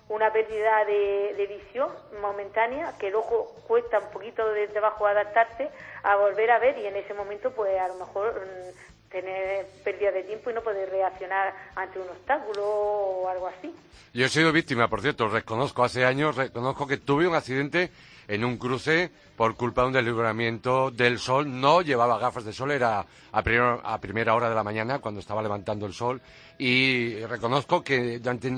una 0.08 0.32
pérdida 0.32 0.84
de, 0.84 1.34
de, 1.36 1.46
visión 1.46 1.88
momentánea 2.20 2.94
que 2.98 3.08
el 3.08 3.14
ojo 3.14 3.54
cuesta 3.66 3.98
un 3.98 4.10
poquito 4.10 4.48
de 4.52 4.68
trabajo 4.68 5.06
adaptarse 5.06 5.70
a 6.02 6.16
volver 6.16 6.50
a 6.50 6.58
ver 6.58 6.78
y 6.78 6.86
en 6.86 6.96
ese 6.96 7.14
momento 7.14 7.52
pues 7.52 7.78
a 7.80 7.88
lo 7.88 7.94
mejor 7.94 8.34
mm, 8.34 8.89
tener 9.10 9.66
pérdida 9.84 10.12
de 10.12 10.22
tiempo 10.22 10.50
y 10.50 10.54
no 10.54 10.62
poder 10.62 10.88
reaccionar 10.88 11.54
ante 11.74 11.98
un 11.98 12.08
obstáculo 12.08 12.64
o 12.64 13.28
algo 13.28 13.48
así. 13.48 13.74
Yo 14.14 14.26
he 14.26 14.28
sido 14.28 14.52
víctima, 14.52 14.88
por 14.88 15.02
cierto, 15.02 15.28
reconozco 15.28 15.84
hace 15.84 16.04
años, 16.04 16.36
reconozco 16.36 16.86
que 16.86 16.96
tuve 16.96 17.26
un 17.26 17.34
accidente 17.34 17.90
en 18.30 18.44
un 18.44 18.58
cruce 18.58 19.10
por 19.36 19.56
culpa 19.56 19.82
de 19.82 19.88
un 19.88 19.92
deslibramiento 19.92 20.92
del 20.92 21.18
sol. 21.18 21.60
No 21.60 21.82
llevaba 21.82 22.18
gafas 22.18 22.44
de 22.44 22.52
sol, 22.52 22.70
era 22.70 23.04
a, 23.32 23.98
primera 24.00 24.34
hora 24.36 24.48
de 24.48 24.54
la 24.54 24.62
mañana 24.62 25.00
cuando 25.00 25.18
estaba 25.18 25.42
levantando 25.42 25.84
el 25.84 25.92
sol 25.92 26.22
y 26.56 27.16
reconozco 27.26 27.82
que 27.82 28.20
durante 28.20 28.52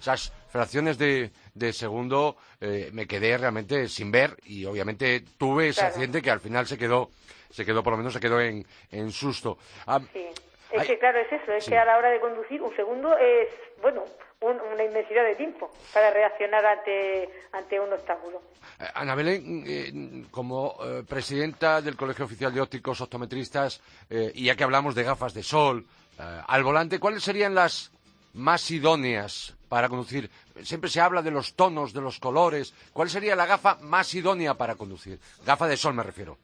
esas 0.00 0.32
fracciones 0.48 0.98
de, 0.98 1.30
segundo 1.72 2.36
eh, 2.60 2.90
me 2.92 3.06
quedé 3.06 3.38
realmente 3.38 3.88
sin 3.88 4.10
ver 4.10 4.36
y 4.44 4.64
obviamente 4.64 5.24
tuve 5.38 5.68
ese 5.68 5.82
accidente 5.82 6.20
que 6.20 6.30
al 6.30 6.40
final 6.40 6.66
se 6.66 6.76
quedó 6.76 7.10
se 7.50 7.64
quedó, 7.64 7.82
por 7.82 7.92
lo 7.92 7.98
menos 7.98 8.14
se 8.14 8.20
quedó 8.20 8.40
en, 8.40 8.66
en 8.90 9.12
susto. 9.12 9.58
Ah, 9.86 10.00
sí. 10.12 10.26
Es 10.72 10.86
que 10.86 10.98
claro, 10.98 11.18
es 11.18 11.32
eso, 11.32 11.52
es 11.52 11.68
que 11.68 11.76
a 11.76 11.84
la 11.84 11.98
hora 11.98 12.10
de 12.10 12.20
conducir 12.20 12.62
un 12.62 12.74
segundo 12.74 13.16
es, 13.18 13.48
bueno, 13.80 14.04
una 14.40 14.84
inmensidad 14.84 15.24
de 15.24 15.36
tiempo 15.36 15.70
para 15.92 16.10
reaccionar 16.10 16.64
ante, 16.64 17.28
ante 17.52 17.78
un 17.78 17.92
obstáculo. 17.92 18.42
Eh, 18.80 18.84
Ana 18.94 19.14
Belén, 19.14 19.64
eh, 19.66 20.24
como 20.30 20.76
eh, 20.82 21.02
presidenta 21.08 21.80
del 21.80 21.96
Colegio 21.96 22.24
Oficial 22.24 22.52
de 22.52 22.60
Ópticos 22.60 23.00
Optometristas, 23.00 23.80
y 24.10 24.46
ya 24.46 24.56
que 24.56 24.64
hablamos 24.64 24.94
de 24.94 25.04
gafas 25.04 25.34
de 25.34 25.42
sol, 25.42 25.84
al 26.18 26.62
volante, 26.62 27.00
¿cuáles 27.00 27.22
serían 27.22 27.54
las 27.54 27.90
más 28.34 28.70
idóneas 28.70 29.54
para 29.68 29.88
conducir? 29.88 30.30
Siempre 30.62 30.90
se 30.90 31.00
habla 31.00 31.22
de 31.22 31.30
los 31.30 31.54
tonos, 31.54 31.92
de 31.92 32.00
los 32.00 32.18
colores. 32.18 32.74
¿Cuál 32.92 33.08
sería 33.08 33.34
la 33.34 33.46
gafa 33.46 33.78
más 33.80 34.14
idónea 34.14 34.54
para 34.54 34.74
conducir? 34.74 35.18
Gafa 35.44 35.66
de 35.66 35.76
sol 35.76 35.94
me 35.94 36.02
refiero. 36.02 36.36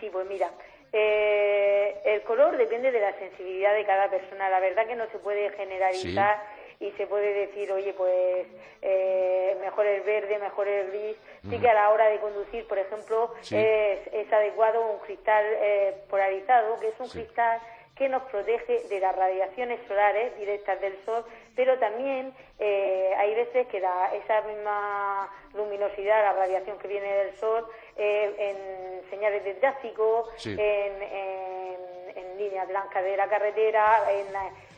Sí, 0.00 0.08
pues 0.10 0.26
mira, 0.28 0.50
eh, 0.92 1.96
el 2.04 2.22
color 2.22 2.56
depende 2.56 2.90
de 2.90 3.00
la 3.00 3.16
sensibilidad 3.18 3.74
de 3.74 3.84
cada 3.86 4.10
persona. 4.10 4.50
La 4.50 4.60
verdad 4.60 4.86
que 4.86 4.96
no 4.96 5.06
se 5.10 5.18
puede 5.18 5.50
generalizar 5.50 6.42
y 6.80 6.90
se 6.92 7.06
puede 7.06 7.32
decir, 7.32 7.70
oye, 7.72 7.94
pues 7.94 8.46
eh, 8.82 9.56
mejor 9.60 9.86
el 9.86 10.02
verde, 10.02 10.38
mejor 10.38 10.68
el 10.68 10.88
gris. 10.88 11.16
Sí 11.48 11.58
que 11.58 11.68
a 11.68 11.74
la 11.74 11.90
hora 11.90 12.06
de 12.06 12.18
conducir, 12.18 12.66
por 12.66 12.78
ejemplo, 12.78 13.34
es, 13.50 14.32
adecuado 14.32 14.90
un 14.90 14.98
cristal 15.00 15.44
eh, 15.46 15.94
polarizado, 16.10 16.78
que 16.80 16.88
es 16.88 16.94
un 16.98 17.08
cristal 17.08 17.60
que 17.94 18.08
nos 18.08 18.22
protege 18.24 18.82
de 18.88 19.00
las 19.00 19.14
radiaciones 19.14 19.78
solares 19.86 20.36
directas 20.38 20.80
del 20.80 20.96
sol, 21.04 21.24
pero 21.54 21.78
también 21.78 22.34
eh, 22.58 23.12
hay 23.16 23.34
veces 23.34 23.66
que 23.68 23.78
esa 23.78 24.42
misma 24.42 25.28
luminosidad, 25.54 26.22
la 26.22 26.32
radiación 26.32 26.78
que 26.78 26.88
viene 26.88 27.12
del 27.12 27.36
sol, 27.36 27.66
eh, 27.96 28.34
en 28.38 29.10
señales 29.10 29.44
de 29.44 29.54
tráfico, 29.54 30.28
en, 30.44 30.58
en, 30.58 32.38
líneas 32.38 32.66
blancas 32.66 33.04
de 33.04 33.16
la 33.16 33.28
carretera, 33.28 34.10
en 34.10 34.26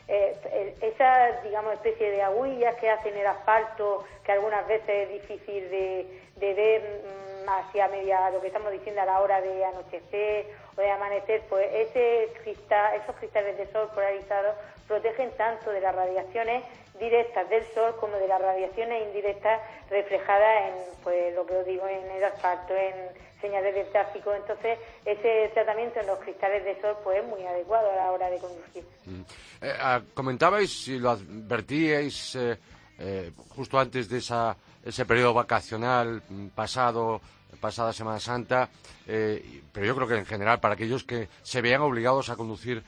eh, 0.08 0.74
esa, 0.82 1.40
digamos, 1.42 1.72
especie 1.74 2.10
de 2.10 2.22
aguillas 2.22 2.74
que 2.76 2.90
hacen 2.90 3.16
el 3.16 3.26
asfalto, 3.26 4.04
que 4.24 4.32
algunas 4.32 4.66
veces 4.66 5.08
es 5.08 5.22
difícil 5.22 5.70
de, 5.70 6.20
de 6.36 6.54
ver 6.54 6.82
mm, 6.82 7.23
hacia 7.48 7.88
media, 7.88 8.30
lo 8.30 8.40
que 8.40 8.48
estamos 8.48 8.72
diciendo 8.72 9.02
a 9.02 9.06
la 9.06 9.20
hora 9.20 9.40
de 9.40 9.64
anochecer 9.64 10.46
o 10.76 10.80
de 10.80 10.90
amanecer, 10.90 11.42
pues 11.48 11.66
ese 11.72 12.32
cristal, 12.42 13.00
esos 13.02 13.16
cristales 13.16 13.56
de 13.56 13.70
sol 13.72 13.88
polarizados 13.94 14.56
protegen 14.86 15.30
tanto 15.36 15.70
de 15.70 15.80
las 15.80 15.94
radiaciones 15.94 16.64
directas 16.98 17.48
del 17.48 17.64
sol 17.74 17.94
como 17.98 18.16
de 18.16 18.28
las 18.28 18.40
radiaciones 18.40 19.02
indirectas 19.06 19.60
reflejadas 19.90 20.66
en, 20.66 21.02
pues 21.02 21.34
lo 21.34 21.46
que 21.46 21.56
os 21.56 21.66
digo, 21.66 21.86
en 21.88 22.10
el 22.10 22.24
asfalto, 22.24 22.74
en 22.74 22.94
señales 23.40 23.74
de 23.74 23.84
tráfico. 23.84 24.32
Entonces, 24.32 24.78
ese 25.04 25.50
tratamiento 25.52 26.00
en 26.00 26.06
los 26.06 26.18
cristales 26.20 26.64
de 26.64 26.80
sol 26.80 26.96
pues 27.02 27.22
es 27.22 27.28
muy 27.28 27.44
adecuado 27.44 27.90
a 27.90 27.96
la 27.96 28.12
hora 28.12 28.30
de 28.30 28.38
conducir. 28.38 28.84
Mm. 29.04 29.20
Eh, 29.60 29.72
ah, 29.80 30.00
comentabais 30.14 30.88
y 30.88 30.98
lo 30.98 31.10
advertíais 31.10 32.36
eh, 32.36 32.56
eh, 32.98 33.32
justo 33.54 33.78
antes 33.78 34.08
de 34.08 34.18
esa, 34.18 34.56
ese 34.84 35.04
periodo 35.04 35.34
vacacional 35.34 36.22
pasado 36.54 37.20
pasada 37.60 37.92
Semana 37.92 38.20
Santa, 38.20 38.68
pero 39.06 39.86
yo 39.86 39.94
creo 39.94 40.08
que 40.08 40.16
en 40.16 40.26
general 40.26 40.60
para 40.60 40.74
aquellos 40.74 41.04
que 41.04 41.28
se 41.42 41.62
vean 41.62 41.80
obligados 41.82 42.28
a 42.28 42.36
conducir 42.36 42.82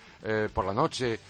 por 0.53 0.67
la 0.67 0.75
noche, 0.75 1.21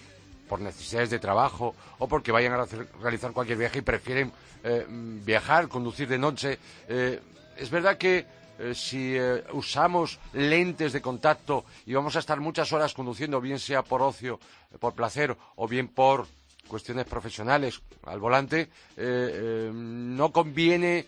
por 0.49 0.61
necesidades 0.61 1.11
de 1.11 1.19
trabajo 1.19 1.75
o 1.99 2.09
porque 2.09 2.33
vayan 2.33 2.55
a 2.55 2.67
realizar 3.03 3.33
cualquier 3.33 3.59
viaje 3.59 3.81
y 3.81 3.83
prefieren 3.83 4.33
eh, 4.65 4.87
viajar, 4.89 5.69
conducir 5.69 6.09
de 6.09 6.19
noche. 6.19 6.59
Eh, 6.89 7.21
es 7.57 7.71
verdad 7.71 7.99
que 7.99 8.27
eh, 8.59 8.75
si 8.75 9.17
usamos 9.53 10.19
lentes 10.33 10.93
de 10.93 11.03
contacto 11.03 11.65
y 11.85 11.95
vamos 11.95 12.17
a 12.17 12.21
estar 12.21 12.41
muchas 12.41 12.73
horas 12.73 12.95
conduciendo, 12.95 13.41
bien 13.41 13.59
sea 13.59 13.83
por 13.83 14.03
ocio, 14.03 14.41
por 14.81 14.95
placer 14.95 15.37
o 15.57 15.69
bien 15.69 15.89
por 15.89 16.27
cuestiones 16.69 17.07
profesionales 17.07 17.81
al 18.05 18.21
volante, 18.21 18.69
no 18.97 20.33
conviene 20.33 21.07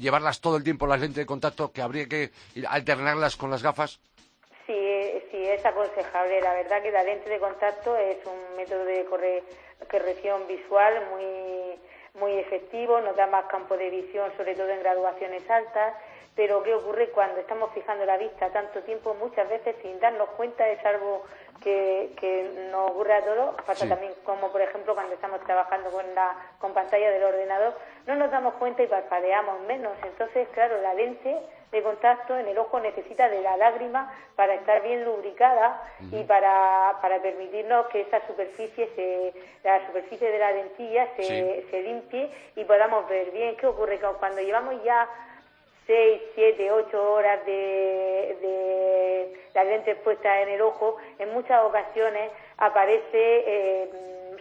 llevarlas 0.00 0.40
todo 0.40 0.56
el 0.56 0.64
tiempo 0.64 0.86
las 0.86 1.00
lentes 1.00 1.16
de 1.18 1.26
contacto, 1.26 1.72
que 1.72 1.82
habría 1.82 2.06
que 2.06 2.30
alternarlas 2.68 3.36
con 3.36 3.50
las 3.50 3.62
gafas. 3.62 4.00
Sí, 4.66 4.74
sí, 5.30 5.42
es 5.48 5.64
aconsejable. 5.64 6.40
La 6.42 6.52
verdad 6.52 6.82
que 6.82 6.90
la 6.90 7.02
lente 7.02 7.30
de 7.30 7.38
contacto 7.38 7.96
es 7.96 8.18
un 8.26 8.56
método 8.56 8.84
de 8.84 9.06
corrección 9.88 10.46
visual 10.46 11.08
muy, 11.10 11.78
muy 12.20 12.38
efectivo, 12.38 13.00
nos 13.00 13.16
da 13.16 13.26
más 13.26 13.46
campo 13.46 13.76
de 13.76 13.88
visión, 13.88 14.30
sobre 14.36 14.54
todo 14.54 14.68
en 14.68 14.80
graduaciones 14.80 15.48
altas. 15.48 15.94
Pero 16.38 16.62
¿qué 16.62 16.72
ocurre 16.72 17.08
cuando 17.08 17.40
estamos 17.40 17.72
fijando 17.72 18.06
la 18.06 18.16
vista 18.16 18.48
tanto 18.50 18.80
tiempo? 18.82 19.12
Muchas 19.14 19.48
veces 19.48 19.74
sin 19.82 19.98
darnos 19.98 20.28
cuenta 20.36 20.68
es 20.68 20.78
algo 20.86 21.24
que, 21.60 22.12
que 22.16 22.68
nos 22.70 22.92
ocurre 22.92 23.14
a 23.14 23.24
todos. 23.24 23.56
Pasa 23.66 23.88
también 23.88 24.12
como, 24.22 24.52
por 24.52 24.60
ejemplo, 24.60 24.94
cuando 24.94 25.14
estamos 25.14 25.40
trabajando 25.40 25.90
con 25.90 26.14
la 26.14 26.36
con 26.60 26.72
pantalla 26.72 27.10
del 27.10 27.24
ordenador, 27.24 27.74
no 28.06 28.14
nos 28.14 28.30
damos 28.30 28.54
cuenta 28.54 28.84
y 28.84 28.86
parpadeamos 28.86 29.62
menos. 29.62 29.94
Entonces, 30.04 30.46
claro, 30.50 30.80
la 30.80 30.94
lente 30.94 31.36
de 31.72 31.82
contacto 31.82 32.38
en 32.38 32.46
el 32.46 32.56
ojo 32.56 32.78
necesita 32.78 33.28
de 33.28 33.42
la 33.42 33.56
lágrima 33.56 34.14
para 34.36 34.54
estar 34.54 34.80
bien 34.84 35.04
lubricada 35.04 35.82
y 36.12 36.22
para, 36.22 36.98
para 37.02 37.20
permitirnos 37.20 37.88
que 37.88 38.02
esa 38.02 38.24
superficie, 38.28 38.88
se, 38.94 39.34
la 39.64 39.84
superficie 39.88 40.30
de 40.30 40.38
la 40.38 40.52
dentilla 40.52 41.08
se, 41.16 41.66
se 41.68 41.82
limpie 41.82 42.30
y 42.54 42.62
podamos 42.62 43.08
ver 43.08 43.32
bien. 43.32 43.56
¿Qué 43.56 43.66
ocurre? 43.66 43.98
cuando 44.20 44.40
llevamos 44.40 44.80
ya 44.84 45.08
6, 45.88 46.22
7, 46.36 46.70
8 46.70 47.12
horas 47.12 47.44
de, 47.44 48.36
de 48.40 49.40
las 49.54 49.66
lentes 49.66 49.96
puestas 50.04 50.42
en 50.42 50.50
el 50.50 50.60
ojo, 50.60 50.98
en 51.18 51.32
muchas 51.32 51.64
ocasiones 51.64 52.30
aparece... 52.58 53.08
Eh, 53.14 53.90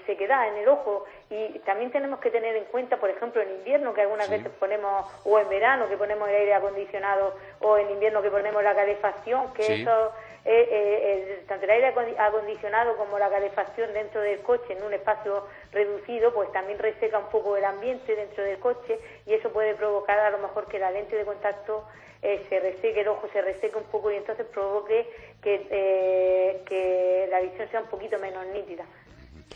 se 0.07 0.17
queda 0.17 0.47
en 0.47 0.55
el 0.55 0.67
ojo. 0.67 1.05
Y 1.29 1.59
también 1.59 1.91
tenemos 1.91 2.19
que 2.19 2.31
tener 2.31 2.55
en 2.55 2.63
cuenta, 2.65 2.97
por 2.97 3.11
ejemplo, 3.11 3.41
en 3.41 3.51
invierno 3.51 3.93
que 3.93 4.01
algunas 4.01 4.29
veces 4.29 4.49
ponemos, 4.57 5.05
o 5.25 5.37
en 5.37 5.49
verano 5.49 5.87
que 5.87 5.97
ponemos 5.97 6.27
el 6.29 6.35
aire 6.35 6.53
acondicionado, 6.55 7.35
o 7.59 7.77
en 7.77 7.91
invierno 7.91 8.23
que 8.23 8.31
ponemos 8.31 8.63
la 8.63 8.73
calefacción, 8.73 9.53
que 9.53 9.81
eso, 9.81 10.11
eh, 10.49 10.69
eh, 10.71 11.43
tanto 11.45 11.65
el 11.65 11.71
aire 11.71 11.93
acondicionado 12.17 12.95
como 12.95 13.19
la 13.19 13.29
calefacción 13.29 13.91
dentro 13.91 14.21
del 14.21 14.39
coche 14.39 14.77
en 14.77 14.81
un 14.81 14.93
espacio 14.93 15.45
reducido, 15.73 16.33
pues 16.33 16.49
también 16.53 16.79
reseca 16.79 17.19
un 17.19 17.29
poco 17.29 17.57
el 17.57 17.65
ambiente 17.65 18.15
dentro 18.15 18.45
del 18.45 18.57
coche 18.57 18.97
y 19.25 19.33
eso 19.33 19.51
puede 19.51 19.75
provocar 19.75 20.17
a 20.19 20.29
lo 20.29 20.37
mejor 20.37 20.67
que 20.67 20.79
la 20.79 20.89
lente 20.89 21.17
de 21.17 21.25
contacto 21.25 21.83
eh, 22.21 22.45
se 22.47 22.61
reseque, 22.61 23.01
el 23.01 23.09
ojo 23.09 23.27
se 23.33 23.41
reseque 23.41 23.77
un 23.77 23.83
poco 23.85 24.09
y 24.09 24.15
entonces 24.15 24.45
provoque 24.45 25.05
que, 25.43 26.63
que 26.65 27.27
la 27.29 27.41
visión 27.41 27.67
sea 27.69 27.81
un 27.81 27.87
poquito 27.87 28.17
menos 28.17 28.45
nítida. 28.47 28.85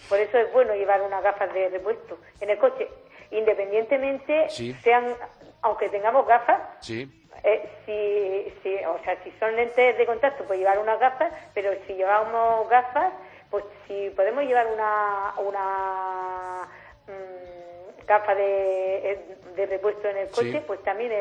Por 0.10 0.20
eso 0.20 0.38
es 0.40 0.52
bueno 0.52 0.76
llevar 0.76 1.02
unas 1.04 1.24
gafas 1.24 1.54
de 1.54 1.70
repuesto 1.70 2.18
en 2.42 2.50
el 2.50 2.58
coche, 2.58 2.90
independientemente 3.32 4.50
sean, 4.84 5.16
aunque 5.62 5.88
tengamos 5.88 6.28
gafas. 6.28 6.60
Sí. 6.82 7.21
Eh, 7.44 7.70
si, 7.86 8.54
si, 8.62 8.76
o 8.86 9.00
sea, 9.04 9.18
si 9.24 9.32
son 9.40 9.56
lentes 9.56 9.98
de 9.98 10.06
contacto, 10.06 10.44
pues 10.46 10.60
llevar 10.60 10.80
unas 10.80 11.00
gafas, 11.00 11.34
pero 11.54 11.72
si 11.88 11.94
llevamos 11.94 12.70
gafas, 12.70 13.14
pues 13.50 13.66
si 13.88 14.10
podemos 14.12 14.44
llevar 14.44 14.68
una, 14.68 15.34
una 15.38 16.68
mm, 17.08 18.06
gafas 18.06 18.38
de, 18.38 19.20
de 19.56 19.66
repuesto 19.66 20.08
en 20.08 20.18
el 20.18 20.30
coche, 20.30 20.62
pues 20.66 20.82
también 20.84 21.12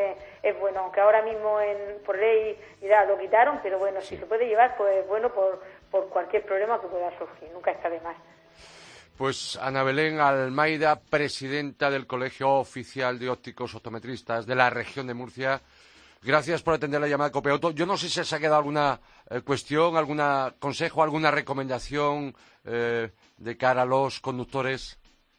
es, 0.43 0.59
bueno, 0.61 0.81
aunque 0.81 1.01
ahora 1.01 1.23
mismo 1.23 1.61
en, 1.61 1.99
por 2.05 2.19
ley 2.19 2.59
ya 2.81 3.05
lo 3.05 3.19
quitaron, 3.19 3.61
pero 3.63 3.79
bueno, 3.79 4.01
si 4.01 4.17
se 4.17 4.27
puede 4.27 4.47
llevar, 4.47 4.77
pues 4.77 5.07
bueno 5.09 5.33
por, 5.33 5.63
por 5.91 6.09
cualquier 6.09 6.45
problema 6.45 6.81
que 6.81 6.87
pueda 6.87 7.17
surgir, 7.19 7.51
nunca 7.53 7.73
está 7.73 7.91
de 7.91 8.01
más. 8.01 8.17
Pues 9.17 9.59
Ana 9.61 9.83
Belén 9.83 10.19
Almaida, 10.19 10.99
presidenta 10.99 11.91
del 11.91 12.07
Colegio 12.07 12.53
Oficial 12.53 13.19
de 13.19 13.29
Ópticos 13.29 13.75
Optometristas 13.75 14.47
de 14.47 14.55
la 14.55 14.71
región 14.71 15.07
de 15.07 15.15
Murcia. 15.15 15.61
Gracias 16.23 16.63
por 16.63 16.75
atender 16.75 17.01
la 17.01 17.07
llamada 17.07 17.31
de 17.31 17.33
Copeauto. 17.33 17.71
Yo 17.71 17.87
no 17.87 17.97
sé 17.97 18.09
si 18.09 18.23
se 18.23 18.37
ha 18.37 18.39
quedado 18.39 18.57
alguna 18.57 19.01
eh, 19.31 19.41
cuestión, 19.41 19.97
algún 19.97 20.21
consejo, 20.59 21.03
alguna 21.03 21.31
recomendación 21.31 22.35
eh, 22.67 23.09
de 23.39 23.57
cara 23.57 23.83
a 23.83 23.87
los 23.87 24.21
conductores 24.21 24.99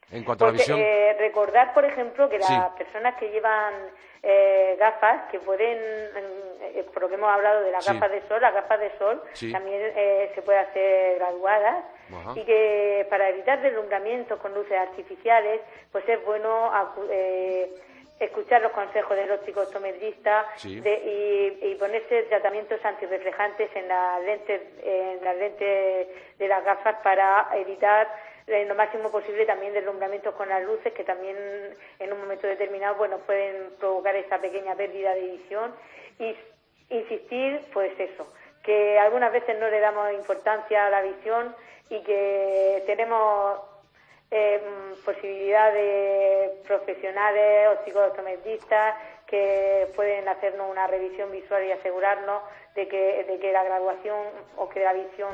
en 0.09 0.23
cuanto 0.23 0.45
a 0.45 0.47
la 0.47 0.53
visión. 0.53 0.79
Eh, 0.79 1.15
recordar, 1.19 1.73
por 1.75 1.85
ejemplo, 1.85 2.27
que 2.27 2.39
las 2.39 2.71
personas 2.71 3.15
que 3.19 3.29
llevan 3.29 3.73
gafas, 4.79 5.29
que 5.31 5.39
pueden, 5.39 5.77
por 6.93 7.03
lo 7.03 7.09
que 7.09 7.15
hemos 7.15 7.29
hablado 7.29 7.61
de 7.61 7.71
las 7.71 7.85
gafas 7.85 8.11
de 8.11 8.27
sol, 8.27 8.41
las 8.41 8.53
gafas 8.53 8.79
de 8.79 8.91
sol 8.97 9.21
también 9.51 9.93
se 10.33 10.41
puede 10.41 10.59
hacer 10.59 11.15
graduadas 11.17 11.85
y 12.35 12.43
que 12.43 13.07
para 13.09 13.29
evitar 13.29 13.61
deslumbramientos 13.61 14.39
con 14.39 14.53
luces 14.53 14.77
artificiales, 14.77 15.61
pues 15.91 16.07
es 16.07 16.23
bueno 16.25 16.71
eh, 17.09 17.73
escuchar 18.21 18.61
los 18.61 18.71
consejos 18.71 19.17
del 19.17 19.31
óptico 19.31 19.61
optometrista 19.61 20.45
y, 20.63 21.75
ponerse 21.79 22.23
tratamientos 22.23 22.83
antirreflejantes 22.85 23.75
en 23.75 23.87
las 23.87 24.23
lentes, 24.23 24.61
en 24.83 25.23
las 25.23 25.35
lentes 25.35 26.07
de 26.37 26.47
las 26.47 26.63
gafas 26.63 26.97
para 27.03 27.49
evitar 27.55 28.07
en 28.45 28.67
lo 28.67 28.75
máximo 28.75 29.09
posible 29.09 29.45
también 29.45 29.73
deslumbramientos 29.73 30.35
con 30.35 30.49
las 30.49 30.63
luces 30.63 30.93
que 30.93 31.03
también 31.03 31.35
en 31.99 32.13
un 32.13 32.19
momento 32.19 32.45
determinado 32.47 32.95
bueno 32.95 33.17
pueden 33.19 33.71
provocar 33.79 34.15
esa 34.15 34.39
pequeña 34.39 34.75
pérdida 34.75 35.15
de 35.15 35.21
visión. 35.21 35.73
Y 36.19 36.35
insistir 36.89 37.61
pues 37.73 37.91
eso 37.99 38.27
que 38.63 38.99
algunas 38.99 39.31
veces 39.31 39.57
no 39.59 39.67
le 39.69 39.79
damos 39.79 40.13
importancia 40.13 40.85
a 40.85 40.89
la 40.89 41.01
visión 41.01 41.55
y 41.89 41.99
que 42.03 42.83
tenemos 42.85 43.59
eh, 44.31 44.61
posibilidad 45.03 45.73
de 45.73 46.61
profesionales, 46.65 47.67
ópticos 47.77 48.07
optometristas 48.07 48.95
que 49.27 49.91
pueden 49.95 50.27
hacernos 50.27 50.69
una 50.71 50.87
revisión 50.87 51.31
visual 51.31 51.65
y 51.65 51.71
asegurarnos 51.71 52.41
de 52.75 52.87
que, 52.87 53.25
de 53.25 53.39
que 53.39 53.51
la 53.51 53.63
graduación 53.63 54.17
o 54.55 54.69
que 54.69 54.79
la 54.83 54.93
visión 54.93 55.33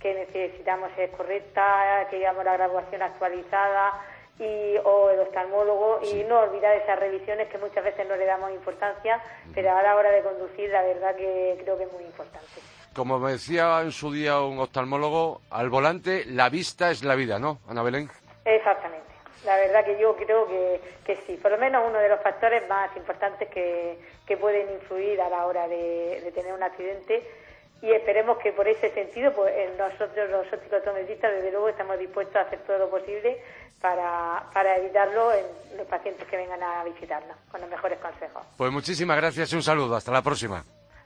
que 0.00 0.14
necesitamos 0.14 0.90
es 0.96 1.10
correcta, 1.10 2.06
que 2.10 2.16
digamos 2.16 2.44
la 2.44 2.52
graduación 2.52 3.02
actualizada 3.02 4.00
y, 4.38 4.76
o 4.84 5.10
el 5.10 5.20
oftalmólogo 5.20 6.00
y 6.02 6.22
no 6.24 6.40
olvidar 6.40 6.76
esas 6.76 6.98
revisiones 6.98 7.48
que 7.48 7.58
muchas 7.58 7.82
veces 7.82 8.06
no 8.06 8.16
le 8.16 8.26
damos 8.26 8.52
importancia, 8.52 9.20
pero 9.54 9.76
a 9.76 9.82
la 9.82 9.96
hora 9.96 10.10
de 10.10 10.22
conducir 10.22 10.70
la 10.70 10.82
verdad 10.82 11.16
que 11.16 11.58
creo 11.62 11.78
que 11.78 11.84
es 11.84 11.92
muy 11.92 12.04
importante. 12.04 12.46
Como 12.94 13.18
me 13.18 13.32
decía 13.32 13.80
en 13.82 13.92
su 13.92 14.12
día 14.12 14.40
un 14.40 14.58
oftalmólogo, 14.58 15.40
al 15.50 15.68
volante 15.68 16.24
la 16.26 16.48
vista 16.48 16.90
es 16.90 17.02
la 17.02 17.14
vida, 17.14 17.38
¿no, 17.38 17.58
Ana 17.68 17.82
Belén? 17.82 18.08
Exactamente. 18.46 19.06
La 19.44 19.56
verdad 19.56 19.84
que 19.84 19.98
yo 19.98 20.16
creo 20.16 20.46
que, 20.46 20.80
que 21.04 21.16
sí, 21.26 21.36
por 21.36 21.50
lo 21.50 21.58
menos 21.58 21.84
uno 21.86 21.98
de 21.98 22.08
los 22.08 22.20
factores 22.22 22.66
más 22.68 22.96
importantes 22.96 23.48
que, 23.50 23.98
que 24.26 24.36
pueden 24.36 24.70
influir 24.72 25.20
a 25.20 25.28
la 25.28 25.46
hora 25.46 25.68
de, 25.68 26.32
tener 26.34 26.54
un 26.54 26.62
accidente 26.62 27.22
y 27.82 27.92
esperemos 27.92 28.38
que 28.38 28.52
por 28.52 28.66
ese 28.66 28.90
sentido 28.94 29.32
pues 29.34 29.52
nosotros 29.76 30.30
los 30.30 30.50
ópticos 30.52 30.78
optometristas 30.78 31.32
desde 31.32 31.50
luego 31.50 31.68
estamos 31.68 31.98
dispuestos 31.98 32.36
a 32.36 32.40
hacer 32.42 32.60
todo 32.60 32.78
lo 32.78 32.90
posible 32.90 33.40
para, 33.80 34.44
para 34.54 34.76
evitarlo 34.78 35.32
en 35.32 35.44
los 35.76 35.86
pacientes 35.86 36.26
que 36.26 36.36
vengan 36.36 36.62
a 36.62 36.82
visitarnos 36.84 37.36
con 37.50 37.60
los 37.60 37.68
mejores 37.68 37.98
consejos. 37.98 38.42
Pues 38.56 38.72
muchísimas 38.72 39.16
gracias 39.18 39.52
y 39.52 39.56
un 39.56 39.62
saludo. 39.62 39.96
Hasta 39.96 40.10
la 40.10 40.22
próxima. 40.22 40.64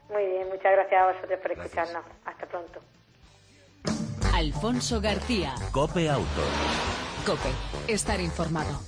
Muy 0.09 0.25
bien, 0.25 0.47
muchas 0.47 0.71
gracias 0.71 1.01
a 1.01 1.11
vosotros 1.11 1.39
por 1.39 1.51
escucharnos. 1.51 2.03
Hasta 2.25 2.45
pronto. 2.45 2.81
Alfonso 4.41 4.99
García. 4.99 5.53
Cope 5.71 6.09
Auto. 6.09 6.41
Cope, 7.27 7.51
estar 7.87 8.19
informado. 8.19 8.81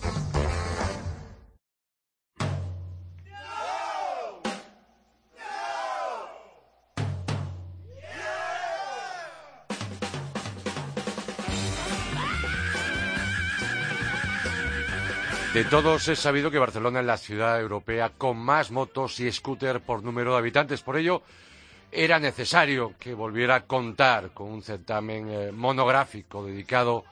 De 15.54 15.64
todos 15.66 16.08
es 16.08 16.18
sabido 16.18 16.50
que 16.50 16.58
Barcelona 16.58 17.02
es 17.02 17.06
la 17.06 17.18
ciudad 17.18 17.62
europea 17.62 18.10
con 18.10 18.38
más 18.38 18.72
motos 18.72 19.20
y 19.20 19.32
scooter 19.32 19.82
por 19.82 20.02
número 20.02 20.32
de 20.32 20.40
habitantes. 20.40 20.82
Por 20.82 20.98
ello, 20.98 21.22
era 21.94 22.20
necesario 22.20 22.94
que 23.00 23.14
volviera 23.14 23.56
a 23.56 23.66
contar 23.66 24.32
con 24.32 24.52
un 24.52 24.64
certamen 24.64 25.30
eh, 25.30 25.52
monográfico 25.52 26.44
dedicado 26.44 27.04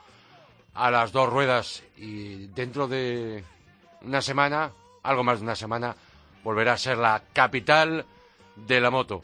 a 0.73 0.89
las 0.89 1.11
dos 1.11 1.29
ruedas 1.29 1.83
y 1.97 2.47
dentro 2.47 2.87
de 2.87 3.43
una 4.01 4.21
semana, 4.21 4.71
algo 5.03 5.23
más 5.23 5.39
de 5.39 5.43
una 5.43 5.55
semana, 5.55 5.95
volverá 6.43 6.73
a 6.73 6.77
ser 6.77 6.97
la 6.97 7.21
capital 7.33 8.05
de 8.55 8.81
la 8.81 8.89
moto. 8.89 9.23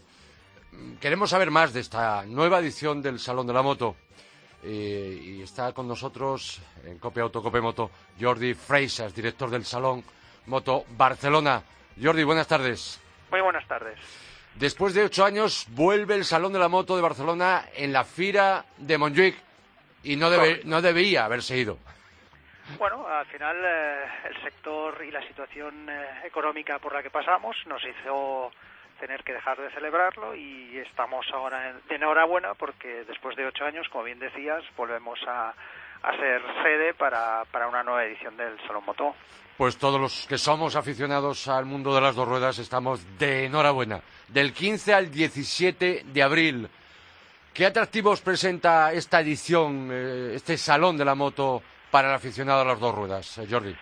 Queremos 0.99 1.31
saber 1.31 1.49
más 1.49 1.73
de 1.73 1.79
esta 1.79 2.23
nueva 2.25 2.59
edición 2.59 3.01
del 3.01 3.19
Salón 3.19 3.47
de 3.47 3.53
la 3.53 3.63
Moto. 3.63 3.95
Eh, 4.63 5.19
y 5.21 5.41
está 5.41 5.71
con 5.71 5.87
nosotros 5.87 6.59
en 6.83 6.99
Copia 6.99 7.23
Auto, 7.23 7.41
Cope 7.41 7.61
Moto, 7.61 7.89
Jordi 8.19 8.53
Freisas, 8.53 9.13
director 9.13 9.49
del 9.49 9.65
Salón 9.65 10.03
Moto 10.47 10.83
Barcelona. 10.97 11.63
Jordi, 12.01 12.23
buenas 12.23 12.47
tardes. 12.47 12.99
Muy 13.31 13.41
buenas 13.41 13.67
tardes. 13.67 14.26
Después 14.59 14.95
de 14.95 15.03
ocho 15.03 15.23
años 15.23 15.67
vuelve 15.69 16.15
el 16.15 16.25
Salón 16.25 16.51
de 16.51 16.57
la 16.57 16.67
Moto 16.67 16.95
de 16.95 17.03
Barcelona 17.03 17.65
en 17.75 17.93
la 17.93 18.03
Fira 18.03 18.65
de 18.77 18.97
Montjuic 18.97 19.35
y 20.01 20.15
no, 20.15 20.31
debe, 20.31 20.61
no 20.63 20.81
debía 20.81 21.25
haberse 21.25 21.57
ido. 21.57 21.77
Bueno, 22.79 23.07
al 23.07 23.27
final 23.27 23.55
eh, 23.63 24.05
el 24.29 24.41
sector 24.41 25.03
y 25.07 25.11
la 25.11 25.21
situación 25.27 25.87
eh, 25.87 26.21
económica 26.25 26.79
por 26.79 26.91
la 26.91 27.03
que 27.03 27.11
pasamos 27.11 27.55
nos 27.67 27.83
hizo 27.85 28.51
tener 28.99 29.23
que 29.23 29.33
dejar 29.33 29.61
de 29.61 29.69
celebrarlo 29.69 30.33
y 30.33 30.79
estamos 30.79 31.27
ahora 31.31 31.75
de 31.87 31.95
enhorabuena 31.95 32.55
porque 32.55 33.05
después 33.05 33.35
de 33.35 33.45
ocho 33.45 33.63
años, 33.63 33.87
como 33.89 34.05
bien 34.05 34.17
decías, 34.17 34.63
volvemos 34.75 35.19
a, 35.27 35.53
ser 36.17 36.41
sede 36.63 36.93
para, 36.93 37.43
para 37.51 37.67
una 37.67 37.83
nueva 37.83 38.05
edición 38.05 38.35
del 38.37 38.57
Salón 38.65 38.83
Moto. 38.85 39.15
Pues 39.57 39.77
todos 39.77 39.99
los 39.99 40.27
que 40.27 40.37
somos 40.37 40.75
aficionados 40.75 41.47
al 41.47 41.65
mundo 41.65 41.93
de 41.95 42.01
las 42.01 42.15
dos 42.15 42.27
ruedas 42.27 42.59
estamos 42.59 43.17
de 43.17 43.45
enhorabuena. 43.45 44.01
Del 44.27 44.53
15 44.53 44.93
al 44.93 45.11
17 45.11 46.03
de 46.05 46.23
abril. 46.23 46.69
¿Qué 47.53 47.65
atractivos 47.65 48.21
presenta 48.21 48.93
esta 48.93 49.19
edición, 49.19 49.89
eh, 49.91 50.33
este 50.35 50.57
Salón 50.57 50.95
de 50.95 51.05
la 51.05 51.15
Moto 51.15 51.63
para 51.89 52.09
el 52.09 52.15
aficionado 52.15 52.61
a 52.61 52.65
las 52.65 52.79
dos 52.79 52.93
ruedas, 52.93 53.37
eh, 53.39 53.47
Jordi? 53.49 53.75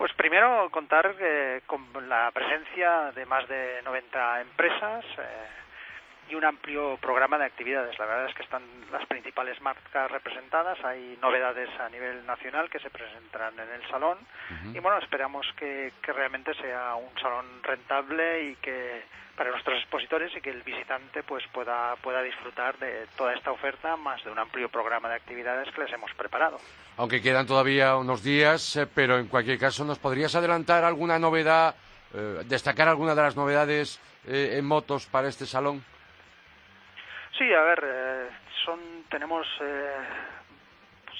Pues 0.00 0.14
primero 0.14 0.70
contar 0.70 1.14
eh, 1.20 1.60
con 1.66 1.84
la 2.08 2.30
presencia 2.32 3.12
de 3.14 3.26
más 3.26 3.46
de 3.48 3.82
90 3.84 4.40
empresas 4.40 5.04
eh, 5.18 5.46
y 6.30 6.34
un 6.34 6.44
amplio 6.44 6.96
programa 6.98 7.38
de 7.38 7.46
actividades. 7.46 7.98
La 7.98 8.06
verdad 8.06 8.28
es 8.28 8.34
que 8.34 8.42
están 8.42 8.62
las 8.92 9.06
principales 9.06 9.60
marcas 9.60 10.10
representadas, 10.10 10.78
hay 10.84 11.18
novedades 11.20 11.68
a 11.80 11.88
nivel 11.88 12.24
nacional 12.26 12.70
que 12.70 12.78
se 12.78 12.90
presentarán 12.90 13.54
en 13.58 13.68
el 13.72 13.88
salón 13.88 14.18
y 14.72 14.78
bueno, 14.78 14.98
esperamos 14.98 15.46
que, 15.56 15.92
que 16.02 16.12
realmente 16.12 16.54
sea 16.54 16.94
un 16.94 17.18
salón 17.20 17.46
rentable 17.62 18.50
y 18.50 18.56
que 18.56 19.02
para 19.36 19.50
nuestros 19.50 19.78
expositores 19.78 20.30
y 20.36 20.40
que 20.40 20.50
el 20.50 20.62
visitante 20.62 21.22
pues 21.22 21.42
pueda 21.52 21.96
pueda 22.02 22.22
disfrutar 22.22 22.78
de 22.78 23.06
toda 23.16 23.32
esta 23.34 23.50
oferta 23.50 23.96
más 23.96 24.22
de 24.22 24.30
un 24.30 24.38
amplio 24.38 24.68
programa 24.68 25.08
de 25.08 25.14
actividades 25.14 25.72
que 25.74 25.80
les 25.80 25.92
hemos 25.92 26.12
preparado. 26.14 26.58
Aunque 26.96 27.22
quedan 27.22 27.46
todavía 27.46 27.96
unos 27.96 28.22
días, 28.22 28.76
eh, 28.76 28.86
pero 28.86 29.18
en 29.18 29.28
cualquier 29.28 29.58
caso 29.58 29.84
nos 29.84 29.98
podrías 29.98 30.34
adelantar 30.34 30.84
alguna 30.84 31.18
novedad, 31.18 31.74
eh, 32.12 32.42
destacar 32.44 32.88
alguna 32.88 33.14
de 33.14 33.22
las 33.22 33.36
novedades 33.36 33.98
eh, 34.26 34.56
en 34.58 34.66
motos 34.66 35.06
para 35.06 35.28
este 35.28 35.46
salón. 35.46 35.82
Sí, 37.40 37.50
a 37.54 37.62
ver, 37.62 38.28
son 38.66 38.78
tenemos 39.08 39.46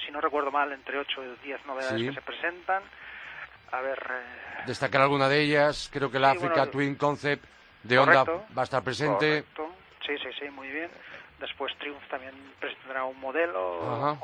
si 0.05 0.11
no 0.11 0.21
recuerdo 0.21 0.51
mal 0.51 0.71
entre 0.71 0.99
8 0.99 1.23
y 1.23 1.45
10 1.47 1.65
novedades 1.65 1.99
que 1.99 2.13
se 2.13 2.21
presentan. 2.21 2.83
A 3.71 3.81
ver, 3.81 3.99
destacar 4.67 5.01
alguna 5.01 5.27
de 5.27 5.41
ellas, 5.41 5.89
creo 5.91 6.11
que 6.11 6.19
la 6.19 6.29
Africa 6.29 6.69
Twin 6.69 6.93
Concept 6.93 7.43
de 7.81 7.97
Honda 7.97 8.23
va 8.23 8.61
a 8.61 8.63
estar 8.63 8.83
presente. 8.83 9.45
Sí, 10.05 10.15
sí, 10.19 10.29
sí, 10.39 10.47
muy 10.51 10.67
bien. 10.67 10.91
Después 11.39 11.75
Triumph 11.79 12.07
también 12.07 12.35
presentará 12.59 13.03
un 13.05 13.19
modelo. 13.19 14.19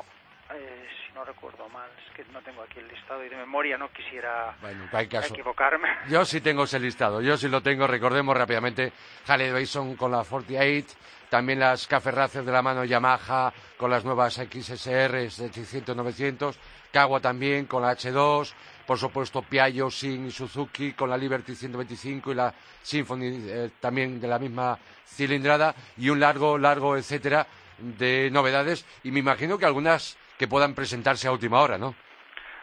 Eh, 0.54 0.86
si 1.06 1.12
no 1.14 1.24
recuerdo 1.24 1.68
mal, 1.68 1.88
es 2.06 2.14
que 2.14 2.24
no 2.32 2.40
tengo 2.42 2.62
aquí 2.62 2.78
el 2.78 2.88
listado 2.88 3.24
y 3.24 3.28
de 3.28 3.36
memoria 3.36 3.76
no 3.76 3.90
quisiera 3.92 4.56
Bueno, 4.60 4.84
caso. 5.10 5.34
equivocarme. 5.34 5.88
Yo 6.08 6.24
sí 6.24 6.40
tengo 6.40 6.64
ese 6.64 6.78
listado, 6.80 7.20
yo 7.20 7.36
sí 7.36 7.48
lo 7.48 7.62
tengo, 7.62 7.86
recordemos 7.86 8.36
rápidamente 8.36 8.92
Harley 9.26 9.50
Davidson 9.50 9.96
con 9.96 10.12
la 10.12 10.24
48, 10.24 10.96
también 11.28 11.60
las 11.60 11.86
Café 11.86 12.10
Racer 12.10 12.44
de 12.44 12.52
la 12.52 12.62
mano 12.62 12.84
Yamaha 12.84 13.52
con 13.76 13.90
las 13.90 14.04
nuevas 14.04 14.34
XSR 14.34 15.12
de 15.12 15.28
600-900, 15.28 16.54
Kawa 16.92 17.20
también 17.20 17.66
con 17.66 17.82
la 17.82 17.92
H2, 17.92 18.52
por 18.86 18.98
supuesto 18.98 19.42
Piaggio, 19.42 19.90
Sin 19.90 20.26
y 20.26 20.30
Suzuki 20.30 20.94
con 20.94 21.10
la 21.10 21.18
Liberty 21.18 21.54
125 21.54 22.32
y 22.32 22.34
la 22.34 22.54
Symphony 22.82 23.26
eh, 23.46 23.70
también 23.80 24.18
de 24.20 24.28
la 24.28 24.38
misma 24.38 24.78
cilindrada 25.06 25.74
y 25.98 26.08
un 26.08 26.18
largo, 26.20 26.56
largo, 26.56 26.96
etcétera, 26.96 27.46
de 27.78 28.30
novedades 28.30 28.86
y 29.04 29.10
me 29.10 29.20
imagino 29.20 29.58
que 29.58 29.66
algunas 29.66 30.16
que 30.38 30.48
puedan 30.48 30.74
presentarse 30.74 31.28
a 31.28 31.32
última 31.32 31.60
hora, 31.60 31.76
¿no? 31.76 31.94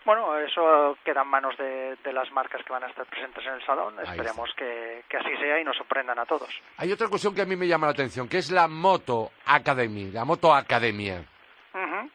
Bueno, 0.06 0.38
eso 0.38 0.98
queda 1.04 1.24
en 1.24 1.28
manos 1.28 1.58
de, 1.58 1.96
de 2.04 2.14
las 2.14 2.32
marcas 2.32 2.64
que 2.64 2.72
van 2.72 2.84
a 2.84 2.88
estar 2.88 3.06
presentes 3.08 3.44
en 3.46 3.54
el 3.54 3.66
salón. 3.66 3.96
Ahí 3.98 4.06
Esperemos 4.08 4.52
que, 4.56 5.04
que 5.10 5.18
así 5.18 5.36
sea 5.38 5.60
y 5.60 5.64
nos 5.64 5.76
sorprendan 5.76 6.20
a 6.20 6.26
todos. 6.26 6.48
Hay 6.78 6.92
otra 6.92 7.08
cuestión 7.08 7.34
que 7.34 7.42
a 7.42 7.46
mí 7.46 7.56
me 7.56 7.68
llama 7.68 7.88
la 7.88 7.94
atención, 7.94 8.30
que 8.30 8.38
es 8.38 8.52
la 8.52 8.68
Moto 8.68 9.32
Academy, 9.46 10.12
la 10.12 10.24
Moto 10.24 10.54
Academia. 10.54 11.26
Ujú. 11.74 12.10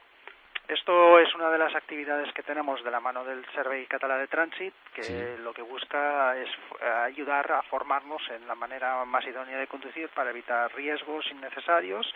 Esto 0.71 1.19
es 1.19 1.35
una 1.35 1.51
de 1.51 1.59
las 1.59 1.75
actividades 1.75 2.33
que 2.33 2.45
tenemos 2.45 2.85
de 2.85 2.93
la 2.93 3.01
mano 3.01 3.25
del 3.25 3.45
Survey 3.53 3.87
Català 3.89 4.17
de 4.19 4.29
Transit, 4.29 4.73
que 4.95 5.03
Sí. 5.03 5.19
lo 5.43 5.53
que 5.53 5.63
busca 5.63 6.37
es 6.37 6.49
eh, 6.81 6.87
ayudar 7.07 7.51
a 7.51 7.63
formarnos 7.63 8.23
en 8.31 8.47
la 8.47 8.55
manera 8.55 9.05
más 9.05 9.25
idónea 9.27 9.59
de 9.59 9.67
conducir 9.67 10.09
para 10.11 10.31
evitar 10.31 10.73
riesgos 10.77 11.27
innecesarios 11.33 12.07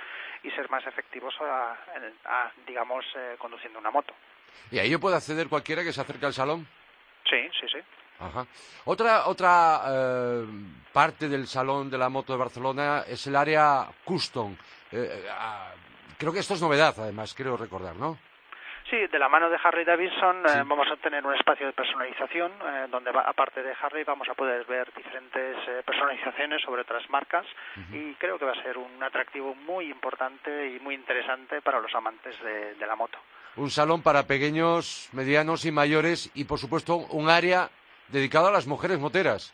y 0.44 0.52
ser 0.52 0.70
más 0.70 0.86
efectivos, 0.86 1.34
a, 1.40 1.72
a, 2.26 2.52
digamos, 2.64 3.04
eh, 3.16 3.34
conduciendo 3.38 3.80
una 3.80 3.90
moto. 3.90 4.14
¿Y 4.70 4.78
ahí 4.78 4.88
yo 4.88 5.00
puedo 5.00 5.16
acceder 5.16 5.48
cualquiera 5.48 5.82
que 5.82 5.92
se 5.92 6.00
acerque 6.00 6.26
al 6.26 6.32
salón? 6.32 6.64
Sí, 7.28 7.48
sí, 7.60 7.66
sí. 7.72 7.78
Ajá. 8.20 8.46
Otra, 8.84 9.26
otra 9.26 9.80
eh, 9.88 10.46
parte 10.92 11.28
del 11.28 11.48
Salón 11.48 11.90
de 11.90 11.98
la 11.98 12.08
Moto 12.08 12.32
de 12.32 12.38
Barcelona 12.38 13.02
es 13.08 13.26
el 13.26 13.34
área 13.34 13.88
custom. 14.04 14.56
Eh, 14.92 15.26
ah, 15.28 15.72
creo 16.16 16.32
que 16.32 16.38
esto 16.38 16.54
es 16.54 16.62
novedad, 16.62 16.94
además, 16.98 17.34
creo 17.34 17.56
recordar, 17.56 17.96
¿no? 17.96 18.16
Sí, 18.94 19.08
de 19.08 19.18
la 19.18 19.28
mano 19.28 19.50
de 19.50 19.58
Harley 19.60 19.84
Davidson 19.84 20.46
eh, 20.46 20.48
Sí. 20.50 20.58
vamos 20.66 20.86
a 20.88 20.94
tener 20.98 21.26
un 21.26 21.34
espacio 21.34 21.66
de 21.66 21.72
personalización 21.72 22.52
eh, 22.64 22.86
donde 22.88 23.10
va- 23.10 23.22
aparte 23.22 23.60
de 23.60 23.74
Harley 23.80 24.04
vamos 24.04 24.28
a 24.28 24.34
poder 24.34 24.64
ver 24.66 24.92
diferentes 24.94 25.56
eh, 25.66 25.82
personalizaciones 25.84 26.62
sobre 26.62 26.82
otras 26.82 27.08
marcas 27.10 27.44
y 27.92 28.14
creo 28.14 28.38
que 28.38 28.44
va 28.44 28.52
a 28.52 28.62
ser 28.62 28.78
un 28.78 29.02
atractivo 29.02 29.56
muy 29.56 29.86
importante 29.90 30.68
y 30.68 30.78
muy 30.78 30.94
interesante 30.94 31.60
para 31.60 31.80
los 31.80 31.92
amantes 31.92 32.40
de, 32.44 32.74
de 32.76 32.86
la 32.86 32.94
moto. 32.94 33.18
Un 33.56 33.70
salón 33.70 34.00
para 34.00 34.28
pequeños, 34.28 35.08
medianos 35.12 35.64
y 35.64 35.72
mayores 35.72 36.30
y, 36.34 36.44
por 36.44 36.58
supuesto, 36.60 36.94
un 36.96 37.28
área 37.28 37.68
dedicado 38.08 38.46
a 38.46 38.52
las 38.52 38.68
mujeres 38.68 39.00
moteras. 39.00 39.52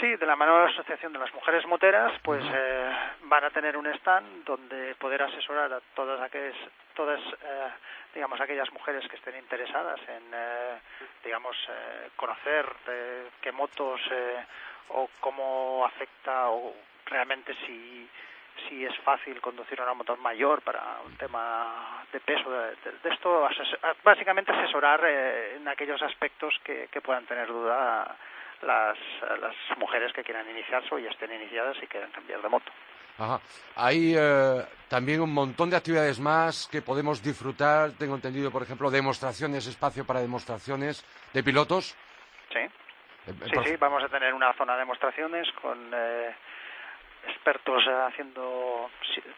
Sí, 0.00 0.06
de 0.14 0.26
la 0.26 0.36
mano 0.36 0.56
de 0.58 0.64
la 0.66 0.70
Asociación 0.70 1.12
de 1.12 1.18
las 1.18 1.34
Mujeres 1.34 1.66
Moteras, 1.66 2.12
pues 2.22 2.40
eh, 2.44 2.90
van 3.24 3.44
a 3.44 3.50
tener 3.50 3.76
un 3.76 3.86
stand 3.94 4.44
donde 4.44 4.94
poder 4.94 5.20
asesorar 5.22 5.72
a 5.72 5.80
todas 5.96 6.20
aquellas, 6.22 6.54
todas, 6.94 7.18
eh, 7.18 7.68
digamos, 8.18 8.40
aquellas 8.40 8.70
mujeres 8.72 9.06
que 9.08 9.14
estén 9.14 9.36
interesadas 9.36 10.00
en, 10.08 10.24
eh, 10.34 10.78
digamos, 11.22 11.56
eh, 11.70 12.10
conocer 12.16 12.66
eh, 12.88 13.28
qué 13.40 13.52
motos 13.52 14.00
eh, 14.10 14.44
o 14.88 15.08
cómo 15.20 15.84
afecta 15.86 16.48
o 16.50 16.74
realmente 17.06 17.54
si 17.64 18.08
si 18.68 18.84
es 18.84 18.96
fácil 19.04 19.40
conducir 19.40 19.80
una 19.80 19.94
moto 19.94 20.16
mayor 20.16 20.62
para 20.62 20.82
un 21.06 21.16
tema 21.16 22.04
de 22.12 22.18
peso 22.18 22.50
de, 22.50 22.74
de- 22.74 23.08
esto 23.14 23.46
ases- 23.46 23.78
básicamente 24.02 24.50
asesorar 24.50 25.00
eh, 25.06 25.54
en 25.56 25.68
aquellos 25.68 26.02
aspectos 26.02 26.58
que, 26.64 26.88
que 26.90 27.00
puedan 27.00 27.24
tener 27.26 27.46
duda 27.46 28.16
las, 28.62 28.98
las 29.40 29.54
mujeres 29.78 30.12
que 30.12 30.24
quieran 30.24 30.50
iniciarse 30.50 30.92
o 30.92 30.98
ya 30.98 31.10
estén 31.10 31.32
iniciadas 31.32 31.80
y 31.80 31.86
quieran 31.86 32.10
cambiar 32.10 32.42
de 32.42 32.48
moto. 32.48 32.72
Ajá. 33.18 33.40
Hay 33.76 34.14
eh, 34.16 34.64
también 34.88 35.20
un 35.20 35.32
montón 35.34 35.70
de 35.70 35.76
actividades 35.76 36.20
más 36.20 36.68
que 36.70 36.82
podemos 36.82 37.22
disfrutar. 37.22 37.92
Tengo 37.92 38.14
entendido, 38.14 38.50
por 38.50 38.62
ejemplo, 38.62 38.90
demostraciones, 38.90 39.66
espacio 39.66 40.04
para 40.04 40.20
demostraciones 40.20 41.04
de 41.32 41.42
pilotos. 41.42 41.96
Sí, 42.52 42.58
Eh, 42.60 42.70
sí, 43.44 43.50
por- 43.52 43.66
sí, 43.66 43.76
vamos 43.76 44.02
a 44.04 44.08
tener 44.08 44.32
una 44.32 44.52
zona 44.54 44.74
de 44.74 44.78
demostraciones 44.80 45.46
con 45.60 45.90
eh, 45.92 46.34
expertos 47.28 47.84
eh, 47.86 47.90
haciendo 48.08 48.90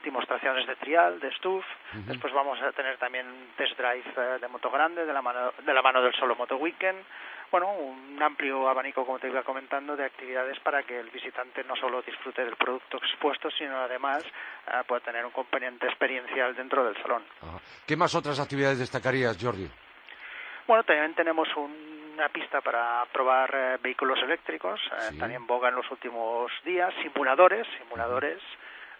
demostraciones 0.04 0.66
de 0.66 0.76
trial, 0.76 1.20
de 1.20 1.32
stuff. 1.36 1.64
Después 2.06 2.32
vamos 2.32 2.60
a 2.62 2.72
tener 2.72 2.96
también 2.98 3.26
test 3.56 3.76
drive 3.78 4.04
eh, 4.16 4.38
de 4.40 4.48
moto 4.48 4.70
grande 4.70 5.04
de 5.04 5.12
la 5.12 5.22
mano 5.22 5.52
de 5.64 5.74
la 5.74 5.82
mano 5.82 6.00
del 6.02 6.14
solo 6.14 6.34
moto 6.36 6.56
weekend. 6.56 6.98
Bueno, 7.50 7.72
un 7.72 8.22
amplio 8.22 8.68
abanico, 8.68 9.04
como 9.04 9.18
te 9.18 9.26
iba 9.28 9.42
comentando, 9.42 9.96
de 9.96 10.04
actividades 10.04 10.58
para 10.60 10.84
que 10.84 11.00
el 11.00 11.10
visitante 11.10 11.64
no 11.64 11.74
solo 11.74 12.00
disfrute 12.00 12.44
del 12.44 12.54
producto 12.54 12.98
expuesto, 12.98 13.50
sino 13.50 13.76
además 13.78 14.22
eh, 14.24 14.82
pueda 14.86 15.00
tener 15.00 15.24
un 15.26 15.32
componente 15.32 15.86
experiencial 15.86 16.54
dentro 16.54 16.84
del 16.84 16.96
salón. 17.02 17.24
¿Qué 17.86 17.96
más 17.96 18.14
otras 18.14 18.38
actividades 18.38 18.78
destacarías, 18.78 19.36
Jordi? 19.40 19.68
Bueno, 20.68 20.84
también 20.84 21.12
tenemos 21.14 21.48
un- 21.56 21.99
una 22.20 22.28
pista 22.28 22.60
para 22.60 23.06
probar 23.10 23.50
eh, 23.54 23.78
vehículos 23.82 24.18
eléctricos, 24.22 24.78
eh, 24.92 25.08
Sí. 25.12 25.18
también 25.18 25.46
boga 25.46 25.70
en 25.70 25.74
los 25.76 25.90
últimos 25.90 26.52
días, 26.64 26.92
simuladores, 27.02 27.66
simuladores, 27.78 28.38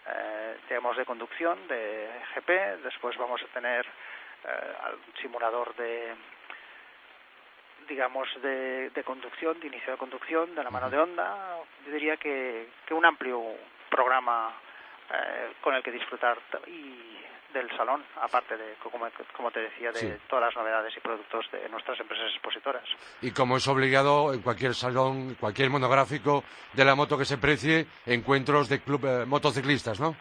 eh, 0.07 0.57
tenemos 0.67 0.97
de 0.97 1.05
conducción, 1.05 1.67
de 1.67 2.09
GP, 2.33 2.77
después 2.83 3.15
vamos 3.17 3.39
a 3.43 3.45
tener 3.53 3.85
eh, 3.85 4.73
un 5.07 5.21
simulador 5.21 5.75
de 5.75 6.15
digamos 7.87 8.27
de, 8.41 8.89
de 8.89 9.03
conducción, 9.03 9.59
de 9.59 9.67
inicio 9.67 9.91
de 9.91 9.97
conducción, 9.99 10.55
de 10.55 10.63
la 10.63 10.71
mano 10.71 10.89
de 10.89 10.97
Honda, 10.97 11.57
yo 11.85 11.91
diría 11.91 12.17
que, 12.17 12.69
que 12.87 12.93
un 12.95 13.05
amplio 13.05 13.39
programa 13.89 14.51
eh, 15.13 15.51
con 15.61 15.75
el 15.75 15.83
que 15.83 15.91
disfrutar 15.91 16.39
y 16.65 17.17
del 17.53 17.69
salón, 17.77 18.03
aparte 18.21 18.55
de, 18.57 18.75
como, 18.83 19.07
como 19.35 19.51
te 19.51 19.59
decía, 19.61 19.91
de 19.91 19.99
Sí. 19.99 20.13
todas 20.27 20.45
las 20.45 20.55
novedades 20.55 20.95
y 20.95 20.99
productos 20.99 21.49
de 21.51 21.67
nuestras 21.69 21.99
empresas 21.99 22.31
expositoras. 22.33 22.83
Y 23.21 23.31
como 23.31 23.57
es 23.57 23.67
obligado 23.67 24.33
en 24.33 24.41
cualquier 24.41 24.73
salón, 24.73 25.35
cualquier 25.39 25.69
monográfico 25.69 26.43
de 26.73 26.85
la 26.85 26.95
moto 26.95 27.17
que 27.17 27.25
se 27.25 27.37
precie, 27.37 27.85
encuentros 28.05 28.69
de 28.69 28.81
club 28.81 29.05
eh, 29.05 29.25
motociclistas, 29.25 29.99
¿no? 29.99 30.15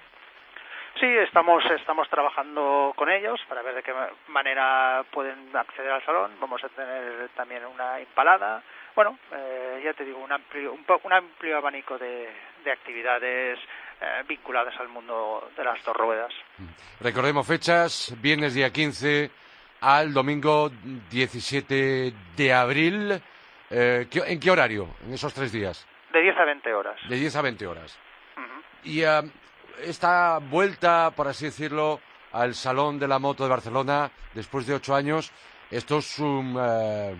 Sí, 0.98 1.06
estamos, 1.06 1.64
estamos 1.70 2.08
trabajando 2.10 2.92
con 2.94 3.08
ellos 3.10 3.40
para 3.48 3.62
ver 3.62 3.74
de 3.74 3.82
qué 3.82 3.94
ma- 3.94 4.10
manera 4.28 5.02
pueden 5.10 5.56
acceder 5.56 5.90
al 5.92 6.04
salón. 6.04 6.32
Vamos 6.40 6.62
a 6.62 6.68
tener 6.68 7.30
también 7.34 7.64
una 7.64 7.98
impalada. 8.00 8.62
Bueno, 8.94 9.18
eh, 9.32 9.80
ya 9.82 9.94
te 9.94 10.04
digo, 10.04 10.18
un 10.18 10.30
amplio, 10.30 10.72
un, 10.74 10.84
un 11.02 11.12
amplio 11.12 11.56
abanico 11.56 11.96
de, 11.96 12.28
de 12.64 12.70
actividades 12.72 13.58
eh, 14.00 14.22
vinculadas 14.28 14.74
al 14.80 14.88
mundo 14.88 15.50
de 15.56 15.64
las 15.64 15.82
dos 15.84 15.96
ruedas. 15.96 16.32
Recordemos 17.00 17.46
fechas, 17.46 18.14
viernes 18.20 18.54
día 18.54 18.70
15 18.72 19.30
al 19.80 20.12
domingo 20.12 20.70
17 21.10 22.12
de 22.36 22.52
abril. 22.52 23.22
Eh, 23.70 24.06
¿qué- 24.10 24.22
¿En 24.26 24.40
qué 24.40 24.50
horario? 24.50 24.88
En 25.06 25.14
esos 25.14 25.32
tres 25.32 25.52
días. 25.52 25.86
De 26.12 26.20
10 26.20 26.36
a 26.38 26.44
20 26.44 26.74
horas. 26.74 26.96
De 27.08 27.16
10 27.16 27.36
a 27.36 27.42
20 27.42 27.66
horas. 27.66 27.98
Y 28.82 29.02
eh, 29.02 29.20
esta 29.84 30.38
vuelta, 30.38 31.10
por 31.14 31.28
así 31.28 31.44
decirlo, 31.46 32.00
al 32.32 32.54
Salón 32.54 32.98
de 32.98 33.06
la 33.08 33.18
Moto 33.18 33.44
de 33.44 33.50
Barcelona, 33.50 34.10
después 34.34 34.66
de 34.66 34.74
ocho 34.74 34.94
años, 34.94 35.30
esto 35.70 35.98
es 35.98 36.18
un 36.18 36.56
eh, 36.60 37.16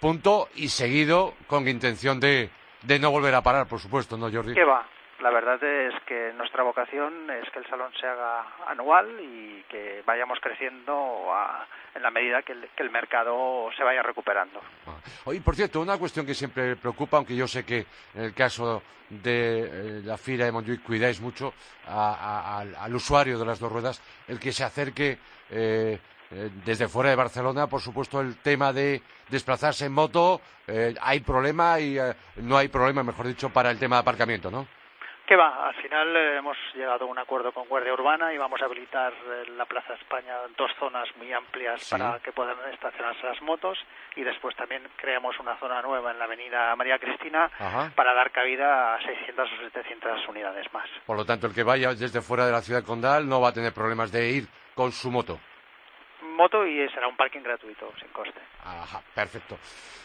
punto 0.00 0.48
y 0.56 0.68
seguido 0.68 1.34
con 1.46 1.66
intención 1.68 2.18
de, 2.18 2.50
de 2.82 2.98
no 2.98 3.10
volver 3.10 3.34
a 3.34 3.42
parar, 3.42 3.66
por 3.68 3.78
supuesto, 3.80 4.16
¿no, 4.16 4.30
Jordi? 4.32 4.54
¿Qué 4.54 4.64
va? 4.64 4.86
La 5.20 5.30
verdad 5.30 5.60
es 5.64 5.94
que 6.06 6.32
nuestra 6.36 6.62
vocación 6.62 7.28
es 7.30 7.50
que 7.50 7.58
el 7.58 7.66
salón 7.66 7.90
se 8.00 8.06
haga 8.06 8.46
anual 8.68 9.08
y 9.20 9.64
que 9.68 10.02
vayamos 10.06 10.38
creciendo 10.40 11.32
a- 11.34 11.66
en 11.96 12.02
la 12.02 12.10
medida 12.12 12.42
que 12.42 12.52
el, 12.52 12.90
mercado 12.90 13.68
se 13.76 13.82
vaya 13.82 14.00
recuperando. 14.02 14.60
Ah. 14.86 14.94
Oye, 15.24 15.40
por 15.40 15.56
cierto, 15.56 15.80
una 15.80 15.98
cuestión 15.98 16.24
que 16.24 16.34
siempre 16.34 16.76
preocupa, 16.76 17.16
aunque 17.16 17.34
yo 17.34 17.48
sé 17.48 17.64
que 17.64 17.84
en 18.14 18.22
el 18.24 18.34
caso 18.34 18.80
de 19.08 19.98
eh, 19.98 20.02
la 20.04 20.16
FIRA 20.16 20.44
de 20.44 20.52
Montjuic 20.52 20.82
cuidáis 20.84 21.20
mucho 21.20 21.52
a- 21.88 22.60
al, 22.78 22.94
usuario 22.94 23.38
de 23.40 23.46
las 23.46 23.58
dos 23.58 23.72
ruedas, 23.72 24.00
el 24.28 24.38
que 24.38 24.52
se 24.52 24.62
acerque 24.62 25.18
eh, 25.50 25.98
eh, 26.30 26.50
desde 26.64 26.86
fuera 26.86 27.10
de 27.10 27.16
Barcelona, 27.16 27.66
por 27.66 27.80
supuesto, 27.80 28.20
el 28.20 28.36
tema 28.36 28.72
de 28.72 29.02
desplazarse 29.28 29.86
en 29.86 29.92
moto, 29.92 30.40
hay 31.00 31.20
problema 31.20 31.80
y 31.80 31.98
no 32.36 32.56
hay 32.58 32.68
problema, 32.68 33.02
mejor 33.02 33.26
dicho, 33.26 33.50
para 33.50 33.70
el 33.70 33.78
tema 33.78 33.96
de 33.96 34.00
aparcamiento, 34.00 34.50
¿no? 34.50 34.66
¿Qué 35.28 35.36
va? 35.36 35.68
Al 35.68 35.74
final 35.74 36.16
eh, 36.16 36.38
hemos 36.38 36.56
llegado 36.74 37.04
a 37.04 37.08
un 37.08 37.18
acuerdo 37.18 37.52
con 37.52 37.68
Guardia 37.68 37.92
Urbana 37.92 38.32
y 38.32 38.38
vamos 38.38 38.62
a 38.62 38.64
habilitar 38.64 39.12
en 39.46 39.58
la 39.58 39.66
Plaza 39.66 39.92
España 39.92 40.32
dos 40.56 40.70
zonas 40.80 41.06
muy 41.18 41.30
amplias 41.34 41.82
Sí. 41.82 41.90
para 41.98 42.18
que 42.20 42.32
puedan 42.32 42.56
estacionarse 42.72 43.26
las 43.26 43.42
motos 43.42 43.76
y 44.16 44.22
después 44.22 44.56
también 44.56 44.82
creamos 44.96 45.38
una 45.38 45.54
zona 45.58 45.82
nueva 45.82 46.12
en 46.12 46.18
la 46.18 46.24
avenida 46.24 46.74
María 46.76 46.98
Cristina 46.98 47.50
Ajá. 47.58 47.92
para 47.94 48.14
dar 48.14 48.30
cabida 48.30 48.94
a 48.94 49.02
600 49.02 49.50
o 49.52 49.56
700 49.64 50.28
unidades 50.28 50.72
más. 50.72 50.88
Por 51.04 51.18
lo 51.18 51.26
tanto, 51.26 51.46
el 51.46 51.54
que 51.54 51.62
vaya 51.62 51.90
desde 51.92 52.22
fuera 52.22 52.46
de 52.46 52.52
la 52.52 52.62
ciudad 52.62 52.82
condal 52.82 53.28
no 53.28 53.38
va 53.42 53.50
a 53.50 53.52
tener 53.52 53.74
problemas 53.74 54.10
de 54.10 54.30
ir 54.30 54.48
con 54.74 54.92
su 54.92 55.10
moto. 55.10 55.38
Moto 56.22 56.66
y 56.66 56.88
será 56.90 57.08
un 57.08 57.16
parking 57.16 57.42
gratuito, 57.42 57.92
sin 57.98 58.08
coste. 58.08 58.40
Ajá, 58.64 59.02
perfecto. 59.14 59.58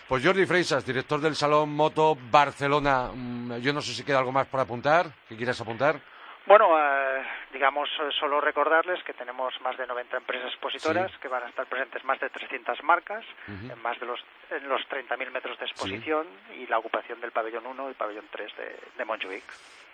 Pues 0.08 0.26
Jordi 0.26 0.46
Freisas, 0.46 0.86
director 0.86 1.20
del 1.22 1.36
Salón 1.36 1.74
Moto 1.74 2.18
Barcelona. 2.30 3.10
Mm, 3.14 3.58
yo 3.58 3.74
no 3.74 3.82
sé 3.82 3.94
si 3.94 4.04
queda 4.04 4.20
algo 4.20 4.32
más 4.32 4.48
por 4.48 4.60
apuntar, 4.60 5.08
que 5.28 5.36
quieras 5.38 5.60
apuntar. 5.62 6.00
Bueno, 6.46 6.78
eh, 6.78 7.24
digamos, 7.54 7.90
eh, 8.02 8.10
solo 8.20 8.42
recordarles 8.42 9.02
que 9.04 9.14
tenemos 9.14 9.54
más 9.62 9.78
de 9.78 9.88
90 9.88 10.18
empresas 10.18 10.52
expositoras, 10.52 11.10
que 11.22 11.30
van 11.30 11.44
a 11.44 11.48
estar 11.48 11.66
presentes 11.68 12.04
más 12.04 12.20
de 12.20 12.30
300 12.30 12.84
marcas, 12.84 13.24
en 13.48 13.82
más 13.82 13.98
de 14.00 14.06
los, 14.06 14.20
en 14.52 14.68
los 14.68 14.82
30.000 14.90 15.32
metros 15.32 15.58
de 15.58 15.66
exposición 15.66 16.28
y 16.58 16.68
la 16.68 16.80
ocupación 16.80 17.22
del 17.22 17.32
pabellón 17.32 17.66
1 17.66 17.92
y 17.92 17.94
pabellón 17.94 18.26
3 18.30 18.58
de, 18.58 18.80
de 18.98 19.06
Montjuic. 19.06 19.44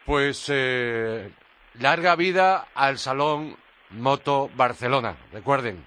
Pues 0.05 0.49
eh, 0.51 1.29
larga 1.75 2.15
vida 2.15 2.69
al 2.73 2.97
Salón 2.97 3.55
Moto 3.91 4.49
Barcelona. 4.55 5.17
Recuerden, 5.31 5.85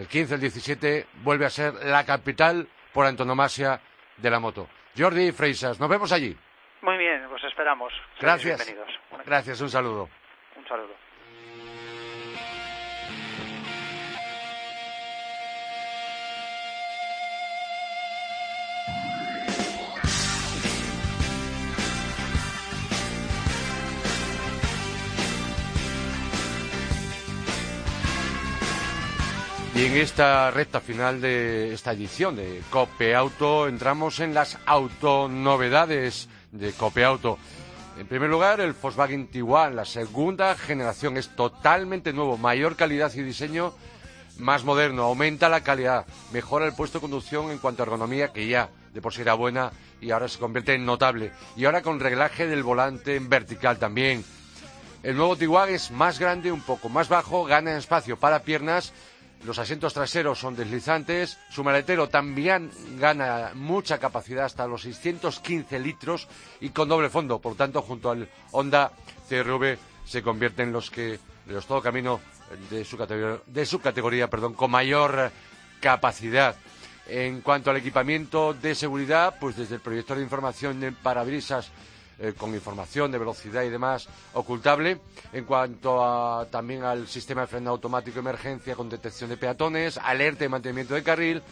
el 0.00 0.08
15, 0.08 0.34
el 0.34 0.40
17 0.40 1.06
vuelve 1.22 1.44
a 1.44 1.50
ser 1.50 1.74
la 1.84 2.04
capital 2.06 2.66
por 2.92 3.04
antonomasia 3.04 3.80
de 4.16 4.30
la 4.30 4.40
moto. 4.40 4.66
Jordi 4.96 5.30
Freisas, 5.30 5.78
nos 5.78 5.90
vemos 5.90 6.10
allí. 6.10 6.36
Muy 6.80 6.96
bien, 6.96 7.26
pues 7.28 7.44
esperamos. 7.44 7.92
Gracias. 8.18 8.66
Bienvenidos. 8.66 8.98
Gracias, 9.26 9.60
un 9.60 9.68
saludo. 9.68 10.08
Un 10.56 10.66
saludo. 10.66 10.94
En 29.80 29.96
esta 29.96 30.50
recta 30.50 30.78
final 30.78 31.22
de 31.22 31.72
esta 31.72 31.92
edición 31.92 32.36
de 32.36 32.60
Cope 32.68 33.14
Auto 33.14 33.66
entramos 33.66 34.20
en 34.20 34.34
las 34.34 34.58
autonovedades 34.66 36.28
de 36.52 36.72
Cope 36.72 37.02
Auto. 37.02 37.38
En 37.98 38.06
primer 38.06 38.28
lugar, 38.28 38.60
el 38.60 38.74
Volkswagen 38.74 39.28
Tiguan, 39.28 39.74
la 39.74 39.86
segunda 39.86 40.54
generación, 40.54 41.16
es 41.16 41.34
totalmente 41.34 42.12
nuevo, 42.12 42.36
mayor 42.36 42.76
calidad 42.76 43.10
y 43.14 43.22
diseño, 43.22 43.72
más 44.36 44.64
moderno, 44.64 45.04
aumenta 45.04 45.48
la 45.48 45.62
calidad, 45.62 46.04
mejora 46.30 46.66
el 46.66 46.74
puesto 46.74 46.98
de 46.98 47.02
conducción 47.02 47.50
en 47.50 47.56
cuanto 47.56 47.82
a 47.82 47.86
ergonomía, 47.86 48.34
que 48.34 48.46
ya 48.46 48.68
de 48.92 49.00
por 49.00 49.14
sí 49.14 49.22
era 49.22 49.32
buena 49.32 49.72
y 49.98 50.10
ahora 50.10 50.28
se 50.28 50.38
convierte 50.38 50.74
en 50.74 50.84
notable. 50.84 51.32
Y 51.56 51.64
ahora 51.64 51.80
con 51.80 52.00
reglaje 52.00 52.46
del 52.46 52.62
volante 52.62 53.16
en 53.16 53.30
vertical 53.30 53.78
también. 53.78 54.26
El 55.02 55.16
nuevo 55.16 55.36
Tiguan 55.36 55.70
es 55.70 55.90
más 55.90 56.18
grande, 56.18 56.52
un 56.52 56.60
poco 56.60 56.90
más 56.90 57.08
bajo, 57.08 57.46
gana 57.46 57.70
en 57.70 57.78
espacio 57.78 58.18
para 58.18 58.42
piernas 58.42 58.92
los 59.44 59.58
asientos 59.58 59.94
traseros 59.94 60.38
son 60.38 60.54
deslizantes, 60.54 61.38
su 61.50 61.64
maletero 61.64 62.08
también 62.08 62.70
gana 62.98 63.52
mucha 63.54 63.98
capacidad 63.98 64.44
hasta 64.44 64.66
los 64.66 64.82
615 64.82 65.78
litros 65.78 66.28
y 66.60 66.70
con 66.70 66.88
doble 66.88 67.08
fondo, 67.08 67.38
por 67.38 67.54
tanto 67.56 67.80
junto 67.80 68.10
al 68.10 68.28
Honda 68.52 68.92
CRV 69.28 69.78
se 70.04 70.22
convierte 70.22 70.62
en 70.62 70.72
los 70.72 70.90
que 70.90 71.18
los 71.46 71.66
todo 71.66 71.80
camino 71.80 72.20
de 72.68 72.84
su 72.84 72.96
categoría, 72.96 73.40
de 73.46 73.66
su 73.66 73.80
categoría 73.80 74.28
perdón, 74.28 74.54
con 74.54 74.70
mayor 74.70 75.30
capacidad. 75.80 76.56
En 77.06 77.40
cuanto 77.40 77.70
al 77.70 77.76
equipamiento 77.76 78.54
de 78.54 78.74
seguridad, 78.74 79.36
pues 79.40 79.56
desde 79.56 79.76
el 79.76 79.80
proyector 79.80 80.18
de 80.18 80.22
información 80.22 80.84
en 80.84 80.94
parabrisas 80.94 81.70
eh, 82.20 82.34
con 82.36 82.54
información 82.54 83.10
de 83.10 83.18
velocidad 83.18 83.62
y 83.62 83.70
demás 83.70 84.06
ocultable. 84.34 85.00
En 85.32 85.44
cuanto 85.44 86.04
a, 86.04 86.46
también 86.50 86.84
al 86.84 87.08
sistema 87.08 87.42
de 87.42 87.46
freno 87.46 87.70
automático 87.70 88.16
de 88.16 88.20
emergencia 88.20 88.76
con 88.76 88.90
detección 88.90 89.30
de 89.30 89.38
peatones, 89.38 89.96
alerta 89.96 90.40
de 90.40 90.50
mantenimiento 90.50 90.94
de 90.94 91.02
carril, 91.02 91.42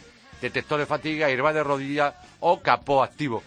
detector 0.43 0.79
de 0.79 0.85
fatiga, 0.87 1.27
airbag 1.27 1.55
de 1.55 1.65
rodilla 1.65 2.15
o 2.41 2.61
capó 2.61 3.03
activo. 3.03 3.43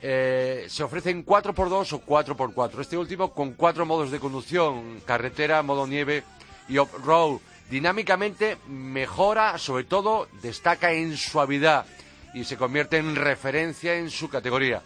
Eh, 0.00 0.66
se 0.68 0.82
ofrecen 0.82 1.26
4x2 1.26 1.92
o 1.92 2.00
4x4. 2.06 2.80
Este 2.80 2.96
último 2.96 3.34
con 3.34 3.52
cuatro 3.52 3.84
modos 3.84 4.10
de 4.10 4.18
conducción, 4.18 5.00
carretera, 5.04 5.62
modo 5.62 5.86
nieve 5.86 6.24
y 6.68 6.78
off-road. 6.78 7.38
Dinámicamente 7.68 8.56
mejora, 8.68 9.58
sobre 9.58 9.84
todo 9.84 10.28
destaca 10.40 10.92
en 10.92 11.16
suavidad 11.16 11.84
y 12.32 12.44
se 12.44 12.56
convierte 12.56 12.98
en 12.98 13.16
referencia 13.16 13.96
en 13.96 14.08
su 14.08 14.28
categoría. 14.30 14.82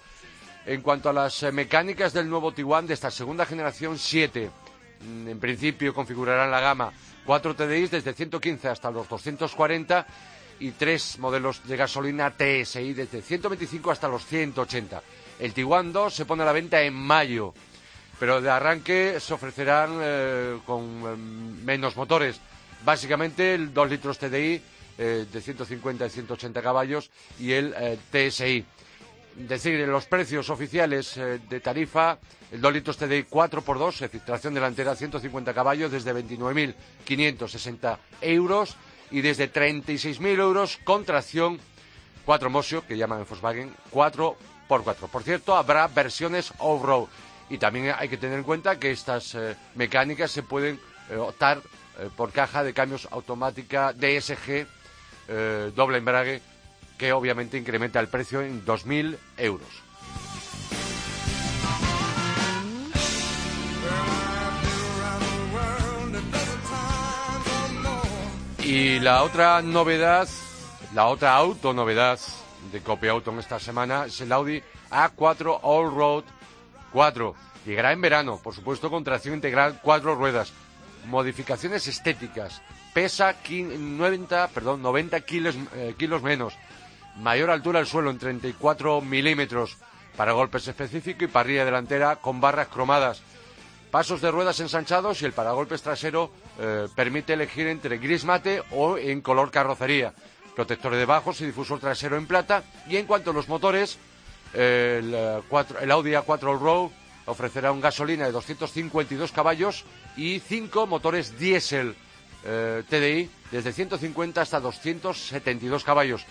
En 0.71 0.83
cuanto 0.83 1.11
a 1.11 1.13
las 1.13 1.43
eh, 1.43 1.51
mecánicas 1.51 2.13
del 2.13 2.31
nuevo 2.31 2.53
Tiguan 2.53 2.87
de 2.87 2.95
esta 2.95 3.11
segunda 3.11 3.45
generación, 3.45 3.99
7. 3.99 4.49
Mm, 5.01 5.27
en 5.27 5.41
principio 5.41 5.93
configurarán 5.93 6.49
la 6.49 6.61
gama 6.61 6.93
4 7.27 7.57
TDI 7.57 7.89
desde 7.89 8.13
115 8.13 8.69
hasta 8.69 8.89
los 8.89 9.09
240 9.09 10.07
y 10.61 10.71
tres 10.71 11.19
modelos 11.19 11.67
de 11.67 11.77
gasolina 11.77 12.37
TSI 12.37 12.93
desde 12.93 13.21
125 13.21 13.91
hasta 13.91 14.07
los 14.07 14.25
180. 14.27 15.03
El 15.41 15.53
Tiguan 15.53 15.93
2 15.93 16.15
se 16.15 16.25
pone 16.25 16.45
a 16.45 16.47
la 16.47 16.53
venta 16.53 16.81
en 16.81 16.95
mayo, 16.95 17.53
pero 18.21 18.41
de 18.41 18.49
arranque 18.49 19.19
se 19.19 19.35
ofrecerán 19.35 19.99
eh, 20.01 20.59
con 20.65 20.83
em, 20.85 21.65
menos 21.65 21.97
motores. 21.97 22.41
Básicamente 22.85 23.55
el 23.55 23.75
2 23.75 23.91
litros 23.91 24.19
TDI 24.19 24.63
eh, 24.99 25.27
de 25.33 25.41
150 25.41 26.07
y 26.07 26.11
180 26.11 26.63
caballos 26.63 27.11
y 27.41 27.55
el 27.55 27.75
TSI 28.13 28.65
decir, 29.49 29.87
los 29.87 30.07
precios 30.07 30.51
oficiales 30.51 31.17
eh, 31.17 31.41
de 31.49 31.61
tarifa, 31.61 32.19
el 32.51 32.61
2 32.61 32.73
litros 32.73 32.97
TDI 32.97 33.25
4x2, 33.25 33.95
es 33.95 34.01
decir, 34.01 34.21
tracción 34.23 34.55
delantera 34.55 34.97
150 34.97 35.55
caballos, 35.55 35.93
desde 35.93 36.15
29.560 36.15 37.99
euros 38.21 38.77
y 39.11 39.21
desde 39.21 39.53
36.000 39.53 40.39
euros 40.39 40.79
con 40.85 41.05
tracción 41.05 41.61
4 42.25 42.51
Mosio, 42.51 42.87
que 42.87 42.97
llaman 42.97 43.21
en 43.21 43.27
Volkswagen 43.27 43.75
4x4. 43.93 45.09
Por 45.09 45.23
cierto, 45.23 45.57
habrá 45.57 45.87
versiones 45.89 46.53
off-road 46.59 47.09
y 47.49 47.59
también 47.59 47.95
hay 47.97 48.09
que 48.09 48.17
tener 48.17 48.39
en 48.39 48.45
cuenta 48.45 48.79
que 48.79 48.91
estas 48.91 49.35
eh, 49.35 49.57
mecánicas 49.75 50.31
se 50.31 50.43
pueden 50.43 50.81
eh, 51.11 51.17
optar 51.17 51.61
por 52.17 52.33
caja 52.33 52.65
de 52.65 52.73
cambios 52.73 53.07
automática 53.11 53.93
DSG, 53.93 54.67
doble 55.75 55.99
embrague 55.99 56.41
que 57.01 57.15
obviamente 57.15 57.57
incrementa 57.57 57.99
el 57.99 58.09
precio 58.09 58.43
en 58.43 58.63
2.000 58.63 59.17
euros. 59.39 59.69
Y 68.63 69.01
la 69.01 69.23
otra 69.23 69.63
novedad, 69.63 70.29
la 70.95 71.07
otra 71.07 71.35
autonovedad 71.37 72.21
de 72.71 72.83
Copia 72.83 73.13
Auto 73.13 73.31
en 73.31 73.39
esta 73.39 73.59
semana 73.59 74.05
es 74.05 74.21
el 74.21 74.31
Audi 74.31 74.63
A4 74.91 75.61
All 75.63 75.95
Road 75.95 76.25
4. 76.93 77.35
Llegará 77.65 77.93
en 77.93 78.03
verano, 78.03 78.39
por 78.43 78.55
supuesto, 78.55 78.91
con 78.91 79.05
tracción 79.05 79.35
integral, 79.35 79.81
cuatro 79.83 80.17
ruedas, 80.17 80.53
modificaciones 81.07 81.89
estéticas, 81.89 82.61
pesa 82.93 83.37
90, 83.49 84.49
perdón, 84.49 84.83
90 84.83 85.19
kilos, 85.23 85.57
eh, 85.75 85.95
kilos 85.97 86.23
menos, 86.23 86.59
mayor 87.17 87.51
altura 87.51 87.79
del 87.79 87.87
suelo 87.87 88.11
en 88.11 88.19
34 88.19 89.01
milímetros 89.01 89.77
para 90.17 90.33
golpes 90.33 90.67
específicos 90.69 91.23
y 91.23 91.27
parrilla 91.27 91.65
delantera 91.65 92.17
con 92.17 92.41
barras 92.41 92.69
cromadas. 92.69 93.23
Pasos 93.91 94.21
de 94.21 94.31
ruedas 94.31 94.61
ensanchados 94.61 95.21
y 95.21 95.25
el 95.25 95.33
paragolpes 95.33 95.83
trasero 95.83 96.31
eh, 96.59 96.87
permite 96.95 97.33
elegir 97.33 97.67
entre 97.67 97.99
gris 97.99 98.25
mate 98.25 98.63
o 98.71 98.97
en 98.97 99.21
color 99.21 99.51
carrocería. 99.51 100.15
Protectores 100.55 100.99
de 100.99 101.07
bajos 101.07 101.41
y 101.41 101.47
difusor 101.47 101.81
trasero 101.81 102.17
en 102.17 102.27
plata. 102.27 102.63
Y 102.89 102.97
en 102.97 103.07
cuanto 103.07 103.31
a 103.31 103.35
los 103.35 103.49
motores, 103.49 103.99
el, 104.55 105.13
eh, 105.15 105.41
el 105.81 105.91
Audi 105.91 106.13
A4 106.13 106.43
All-Road 106.45 106.91
ofrecerá 107.27 107.73
un 107.73 107.81
gasolina 107.81 108.27
de 108.27 108.33
252 108.33 109.33
caballos 109.33 109.85
y 110.17 110.41
cinco 110.41 110.87
motores 110.87 111.39
diésel 111.39 111.95
eh, 112.45 112.83
TDI 112.89 113.31
desde 113.51 113.73
150 113.73 114.41
hasta 114.41 114.61
272 114.61 115.85
caballos 115.85 116.25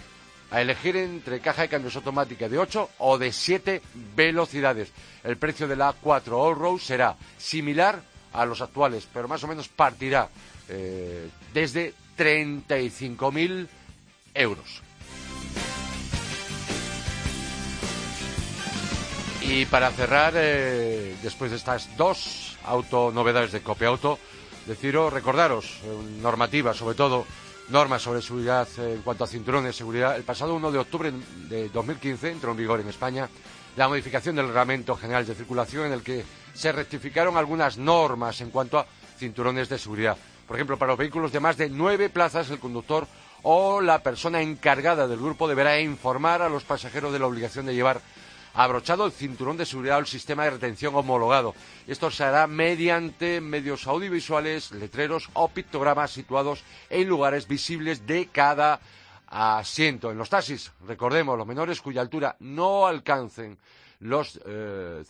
a 0.51 0.61
elegir 0.61 0.97
entre 0.97 1.39
caja 1.39 1.63
de 1.63 1.69
cambios 1.69 1.95
automática 1.95 2.49
de 2.49 2.57
8 2.57 2.89
o 2.99 3.17
de 3.17 3.31
7 3.31 3.81
velocidades. 4.15 4.91
El 5.23 5.37
precio 5.37 5.67
de 5.67 5.75
la 5.75 5.93
A4 5.93 6.31
All-Road 6.31 6.79
será 6.79 7.15
similar 7.37 8.01
a 8.33 8.45
los 8.45 8.61
actuales, 8.61 9.07
pero 9.11 9.27
más 9.27 9.43
o 9.43 9.47
menos 9.47 9.67
partirá 9.67 10.29
eh, 10.67 11.29
desde 11.53 11.93
35.000 12.17 13.67
euros. 14.33 14.81
Y 19.41 19.65
para 19.65 19.89
cerrar, 19.91 20.33
eh, 20.35 21.15
después 21.23 21.49
de 21.49 21.57
estas 21.57 21.95
dos 21.97 22.57
autonovedades 22.65 23.51
de 23.51 23.61
Copia 23.61 23.87
Auto, 23.87 24.19
deciros, 24.67 25.11
recordaros, 25.11 25.79
eh, 25.83 26.21
normativa 26.21 26.73
sobre 26.73 26.95
todo, 26.95 27.25
normas 27.69 28.01
sobre 28.01 28.21
seguridad 28.21 28.67
eh, 28.77 28.93
en 28.95 29.01
cuanto 29.01 29.23
a 29.23 29.27
cinturones 29.27 29.69
de 29.69 29.77
seguridad, 29.77 30.15
el 30.15 30.23
pasado 30.23 30.55
1 30.55 30.71
de 30.71 30.79
octubre 30.79 31.11
de 31.47 31.69
2015 31.69 32.31
entró 32.31 32.51
en 32.51 32.57
vigor 32.57 32.79
en 32.79 32.89
España 32.89 33.29
la 33.75 33.87
modificación 33.87 34.35
del 34.35 34.47
Reglamento 34.47 34.95
General 34.95 35.25
de 35.25 35.35
Circulación 35.35 35.85
en 35.85 35.93
el 35.93 36.01
que 36.01 36.25
se 36.53 36.71
rectificaron 36.71 37.37
algunas 37.37 37.77
normas 37.77 38.41
en 38.41 38.49
cuanto 38.49 38.79
a 38.79 38.85
cinturones 39.17 39.69
de 39.69 39.77
seguridad. 39.77 40.17
Por 40.47 40.57
ejemplo, 40.57 40.77
para 40.77 40.93
los 40.93 40.99
vehículos 40.99 41.31
de 41.31 41.39
más 41.39 41.57
de 41.57 41.69
nueve 41.69 42.09
plazas, 42.09 42.49
el 42.49 42.59
conductor 42.59 43.07
o 43.43 43.81
la 43.81 44.01
persona 44.01 44.41
encargada 44.41 45.07
del 45.07 45.19
grupo 45.19 45.47
deberá 45.47 45.79
informar 45.79 46.41
a 46.41 46.49
los 46.49 46.63
pasajeros 46.63 47.13
de 47.13 47.19
la 47.19 47.27
obligación 47.27 47.67
de 47.67 47.75
llevar 47.75 48.01
abrochado 48.53 49.05
el 49.05 49.11
cinturón 49.11 49.57
de 49.57 49.65
seguridad 49.65 49.97
o 49.97 50.01
el 50.01 50.07
sistema 50.07 50.43
de 50.43 50.51
retención 50.51 50.95
homologado. 50.95 51.55
Esto 51.87 52.11
se 52.11 52.23
hará 52.23 52.47
mediante 52.47 53.41
medios 53.41 53.87
audiovisuales, 53.87 54.71
letreros 54.71 55.29
o 55.33 55.49
pictogramas 55.49 56.11
situados 56.11 56.63
en 56.89 57.07
lugares 57.07 57.47
visibles 57.47 58.05
de 58.05 58.27
cada 58.27 58.79
asiento. 59.27 60.11
En 60.11 60.17
los 60.17 60.29
taxis, 60.29 60.71
recordemos, 60.87 61.37
los 61.37 61.47
menores 61.47 61.81
cuya 61.81 62.01
altura 62.01 62.35
no 62.39 62.87
alcancen 62.87 63.57
los 63.99 64.39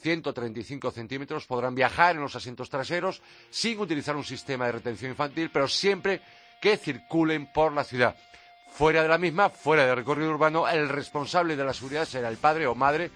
135 0.02 0.88
eh, 0.88 0.91
centímetros 0.91 1.45
podrán 1.45 1.75
viajar 1.75 2.15
en 2.15 2.21
los 2.21 2.36
asientos 2.36 2.69
traseros 2.69 3.21
sin 3.49 3.80
utilizar 3.80 4.15
un 4.15 4.23
sistema 4.23 4.65
de 4.65 4.73
retención 4.73 5.12
infantil, 5.12 5.52
pero 5.54 5.67
siempre 5.67 6.21
que 6.60 6.78
circulen 6.78 7.52
por 7.54 7.71
la 7.71 7.84
ciudad. 7.84 8.15
Fuera 8.71 9.02
de 9.02 9.10
la 9.10 9.17
misma, 9.17 9.49
fuera 9.49 9.86
del 9.86 9.95
recorrido 9.95 10.32
urbano, 10.32 10.67
el 10.67 10.89
responsable 10.89 11.56
de 11.56 11.63
la 11.63 11.73
seguridad 11.73 12.06
será 12.06 12.30
el 12.30 12.38
padre 12.38 12.67
o 12.67 12.75
madre 12.75 13.12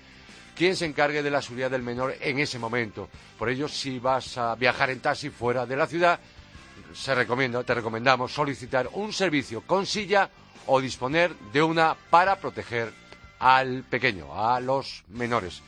quien 0.56 0.76
se 0.76 0.86
encargue 0.86 1.24
de 1.24 1.32
la 1.32 1.42
seguridad 1.42 1.72
del 1.72 1.84
menor 1.84 2.16
en 2.20 2.40
ese 2.40 2.60
momento. 2.60 3.10
Por 3.38 3.50
ello, 3.50 3.68
si 3.68 4.00
vas 4.00 4.38
a 4.38 4.56
viajar 4.56 4.90
en 4.90 5.00
taxi 5.00 5.30
fuera 5.30 5.66
de 5.66 5.76
la 5.76 5.88
ciudad, 5.88 6.20
se 6.94 7.16
recomienda, 7.16 7.64
te 7.64 7.74
recomendamos 7.74 8.34
solicitar 8.34 8.90
un 8.94 9.12
servicio 9.14 9.62
con 9.62 9.86
silla 9.86 10.30
o 10.68 10.80
disponer 10.80 11.36
de 11.52 11.64
una 11.64 11.96
para 12.10 12.38
proteger 12.38 12.94
al 13.40 13.84
pequeño, 13.84 14.34
a 14.34 14.60
los 14.60 15.04
menores. 15.10 15.62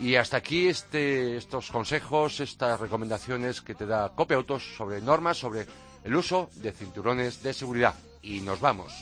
Y 0.00 0.16
hasta 0.16 0.38
aquí 0.38 0.66
este, 0.66 1.36
estos 1.36 1.70
consejos, 1.70 2.40
estas 2.40 2.80
recomendaciones 2.80 3.60
que 3.60 3.74
te 3.74 3.86
da 3.86 4.10
Cope 4.14 4.34
Autos 4.34 4.64
sobre 4.76 5.00
normas, 5.00 5.38
sobre 5.38 5.66
el 6.02 6.16
uso 6.16 6.50
de 6.56 6.72
cinturones 6.72 7.42
de 7.42 7.54
seguridad. 7.54 7.94
Y 8.22 8.40
nos 8.40 8.60
vamos. 8.60 8.92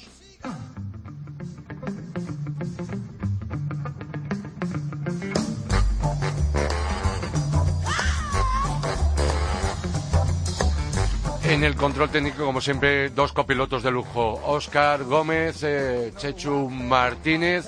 En 11.53 11.65
el 11.65 11.77
control 11.77 12.09
técnico, 12.09 12.47
como 12.47 12.63
siempre, 12.63 13.11
dos 13.11 13.35
copilotos 13.35 13.83
de 13.83 13.91
lujo. 13.91 14.41
Óscar 14.47 15.05
Gómez, 15.05 15.63
eh, 15.63 16.11
Chechu 16.17 16.71
Martínez. 16.71 17.67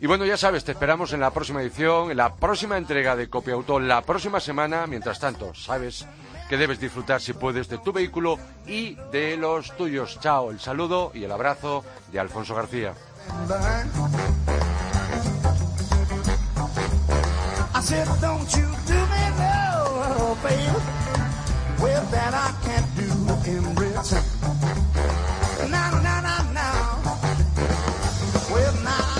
Y 0.00 0.06
bueno, 0.06 0.24
ya 0.24 0.36
sabes, 0.36 0.62
te 0.62 0.70
esperamos 0.70 1.12
en 1.12 1.18
la 1.18 1.32
próxima 1.32 1.60
edición, 1.60 2.12
en 2.12 2.16
la 2.16 2.36
próxima 2.36 2.78
entrega 2.78 3.16
de 3.16 3.28
Copia 3.28 3.54
Auto, 3.54 3.80
la 3.80 4.02
próxima 4.02 4.38
semana. 4.38 4.86
Mientras 4.86 5.18
tanto, 5.18 5.52
sabes 5.52 6.06
que 6.48 6.56
debes 6.56 6.78
disfrutar, 6.78 7.20
si 7.20 7.32
puedes, 7.32 7.68
de 7.68 7.78
tu 7.78 7.92
vehículo 7.92 8.38
y 8.68 8.96
de 9.10 9.36
los 9.36 9.76
tuyos. 9.76 10.20
Chao, 10.20 10.52
el 10.52 10.60
saludo 10.60 11.10
y 11.12 11.24
el 11.24 11.32
abrazo 11.32 11.84
de 12.12 12.20
Alfonso 12.20 12.54
García. 12.54 12.94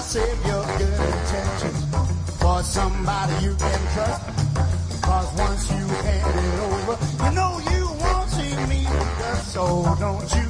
Save 0.09 0.47
your 0.47 0.65
good 0.79 1.01
intentions 1.13 1.85
for 2.41 2.63
somebody 2.63 3.45
you 3.45 3.55
can 3.57 3.81
trust. 3.93 4.23
Cause 5.03 5.29
once 5.37 5.71
you 5.71 5.85
hand 6.07 6.35
it 6.47 6.61
over, 6.67 6.97
you 7.25 7.31
know 7.39 7.61
you 7.73 7.85
won't 8.03 8.31
see 8.31 8.55
me. 8.73 8.87
So 9.55 9.85
don't 10.01 10.29
you 10.35 10.48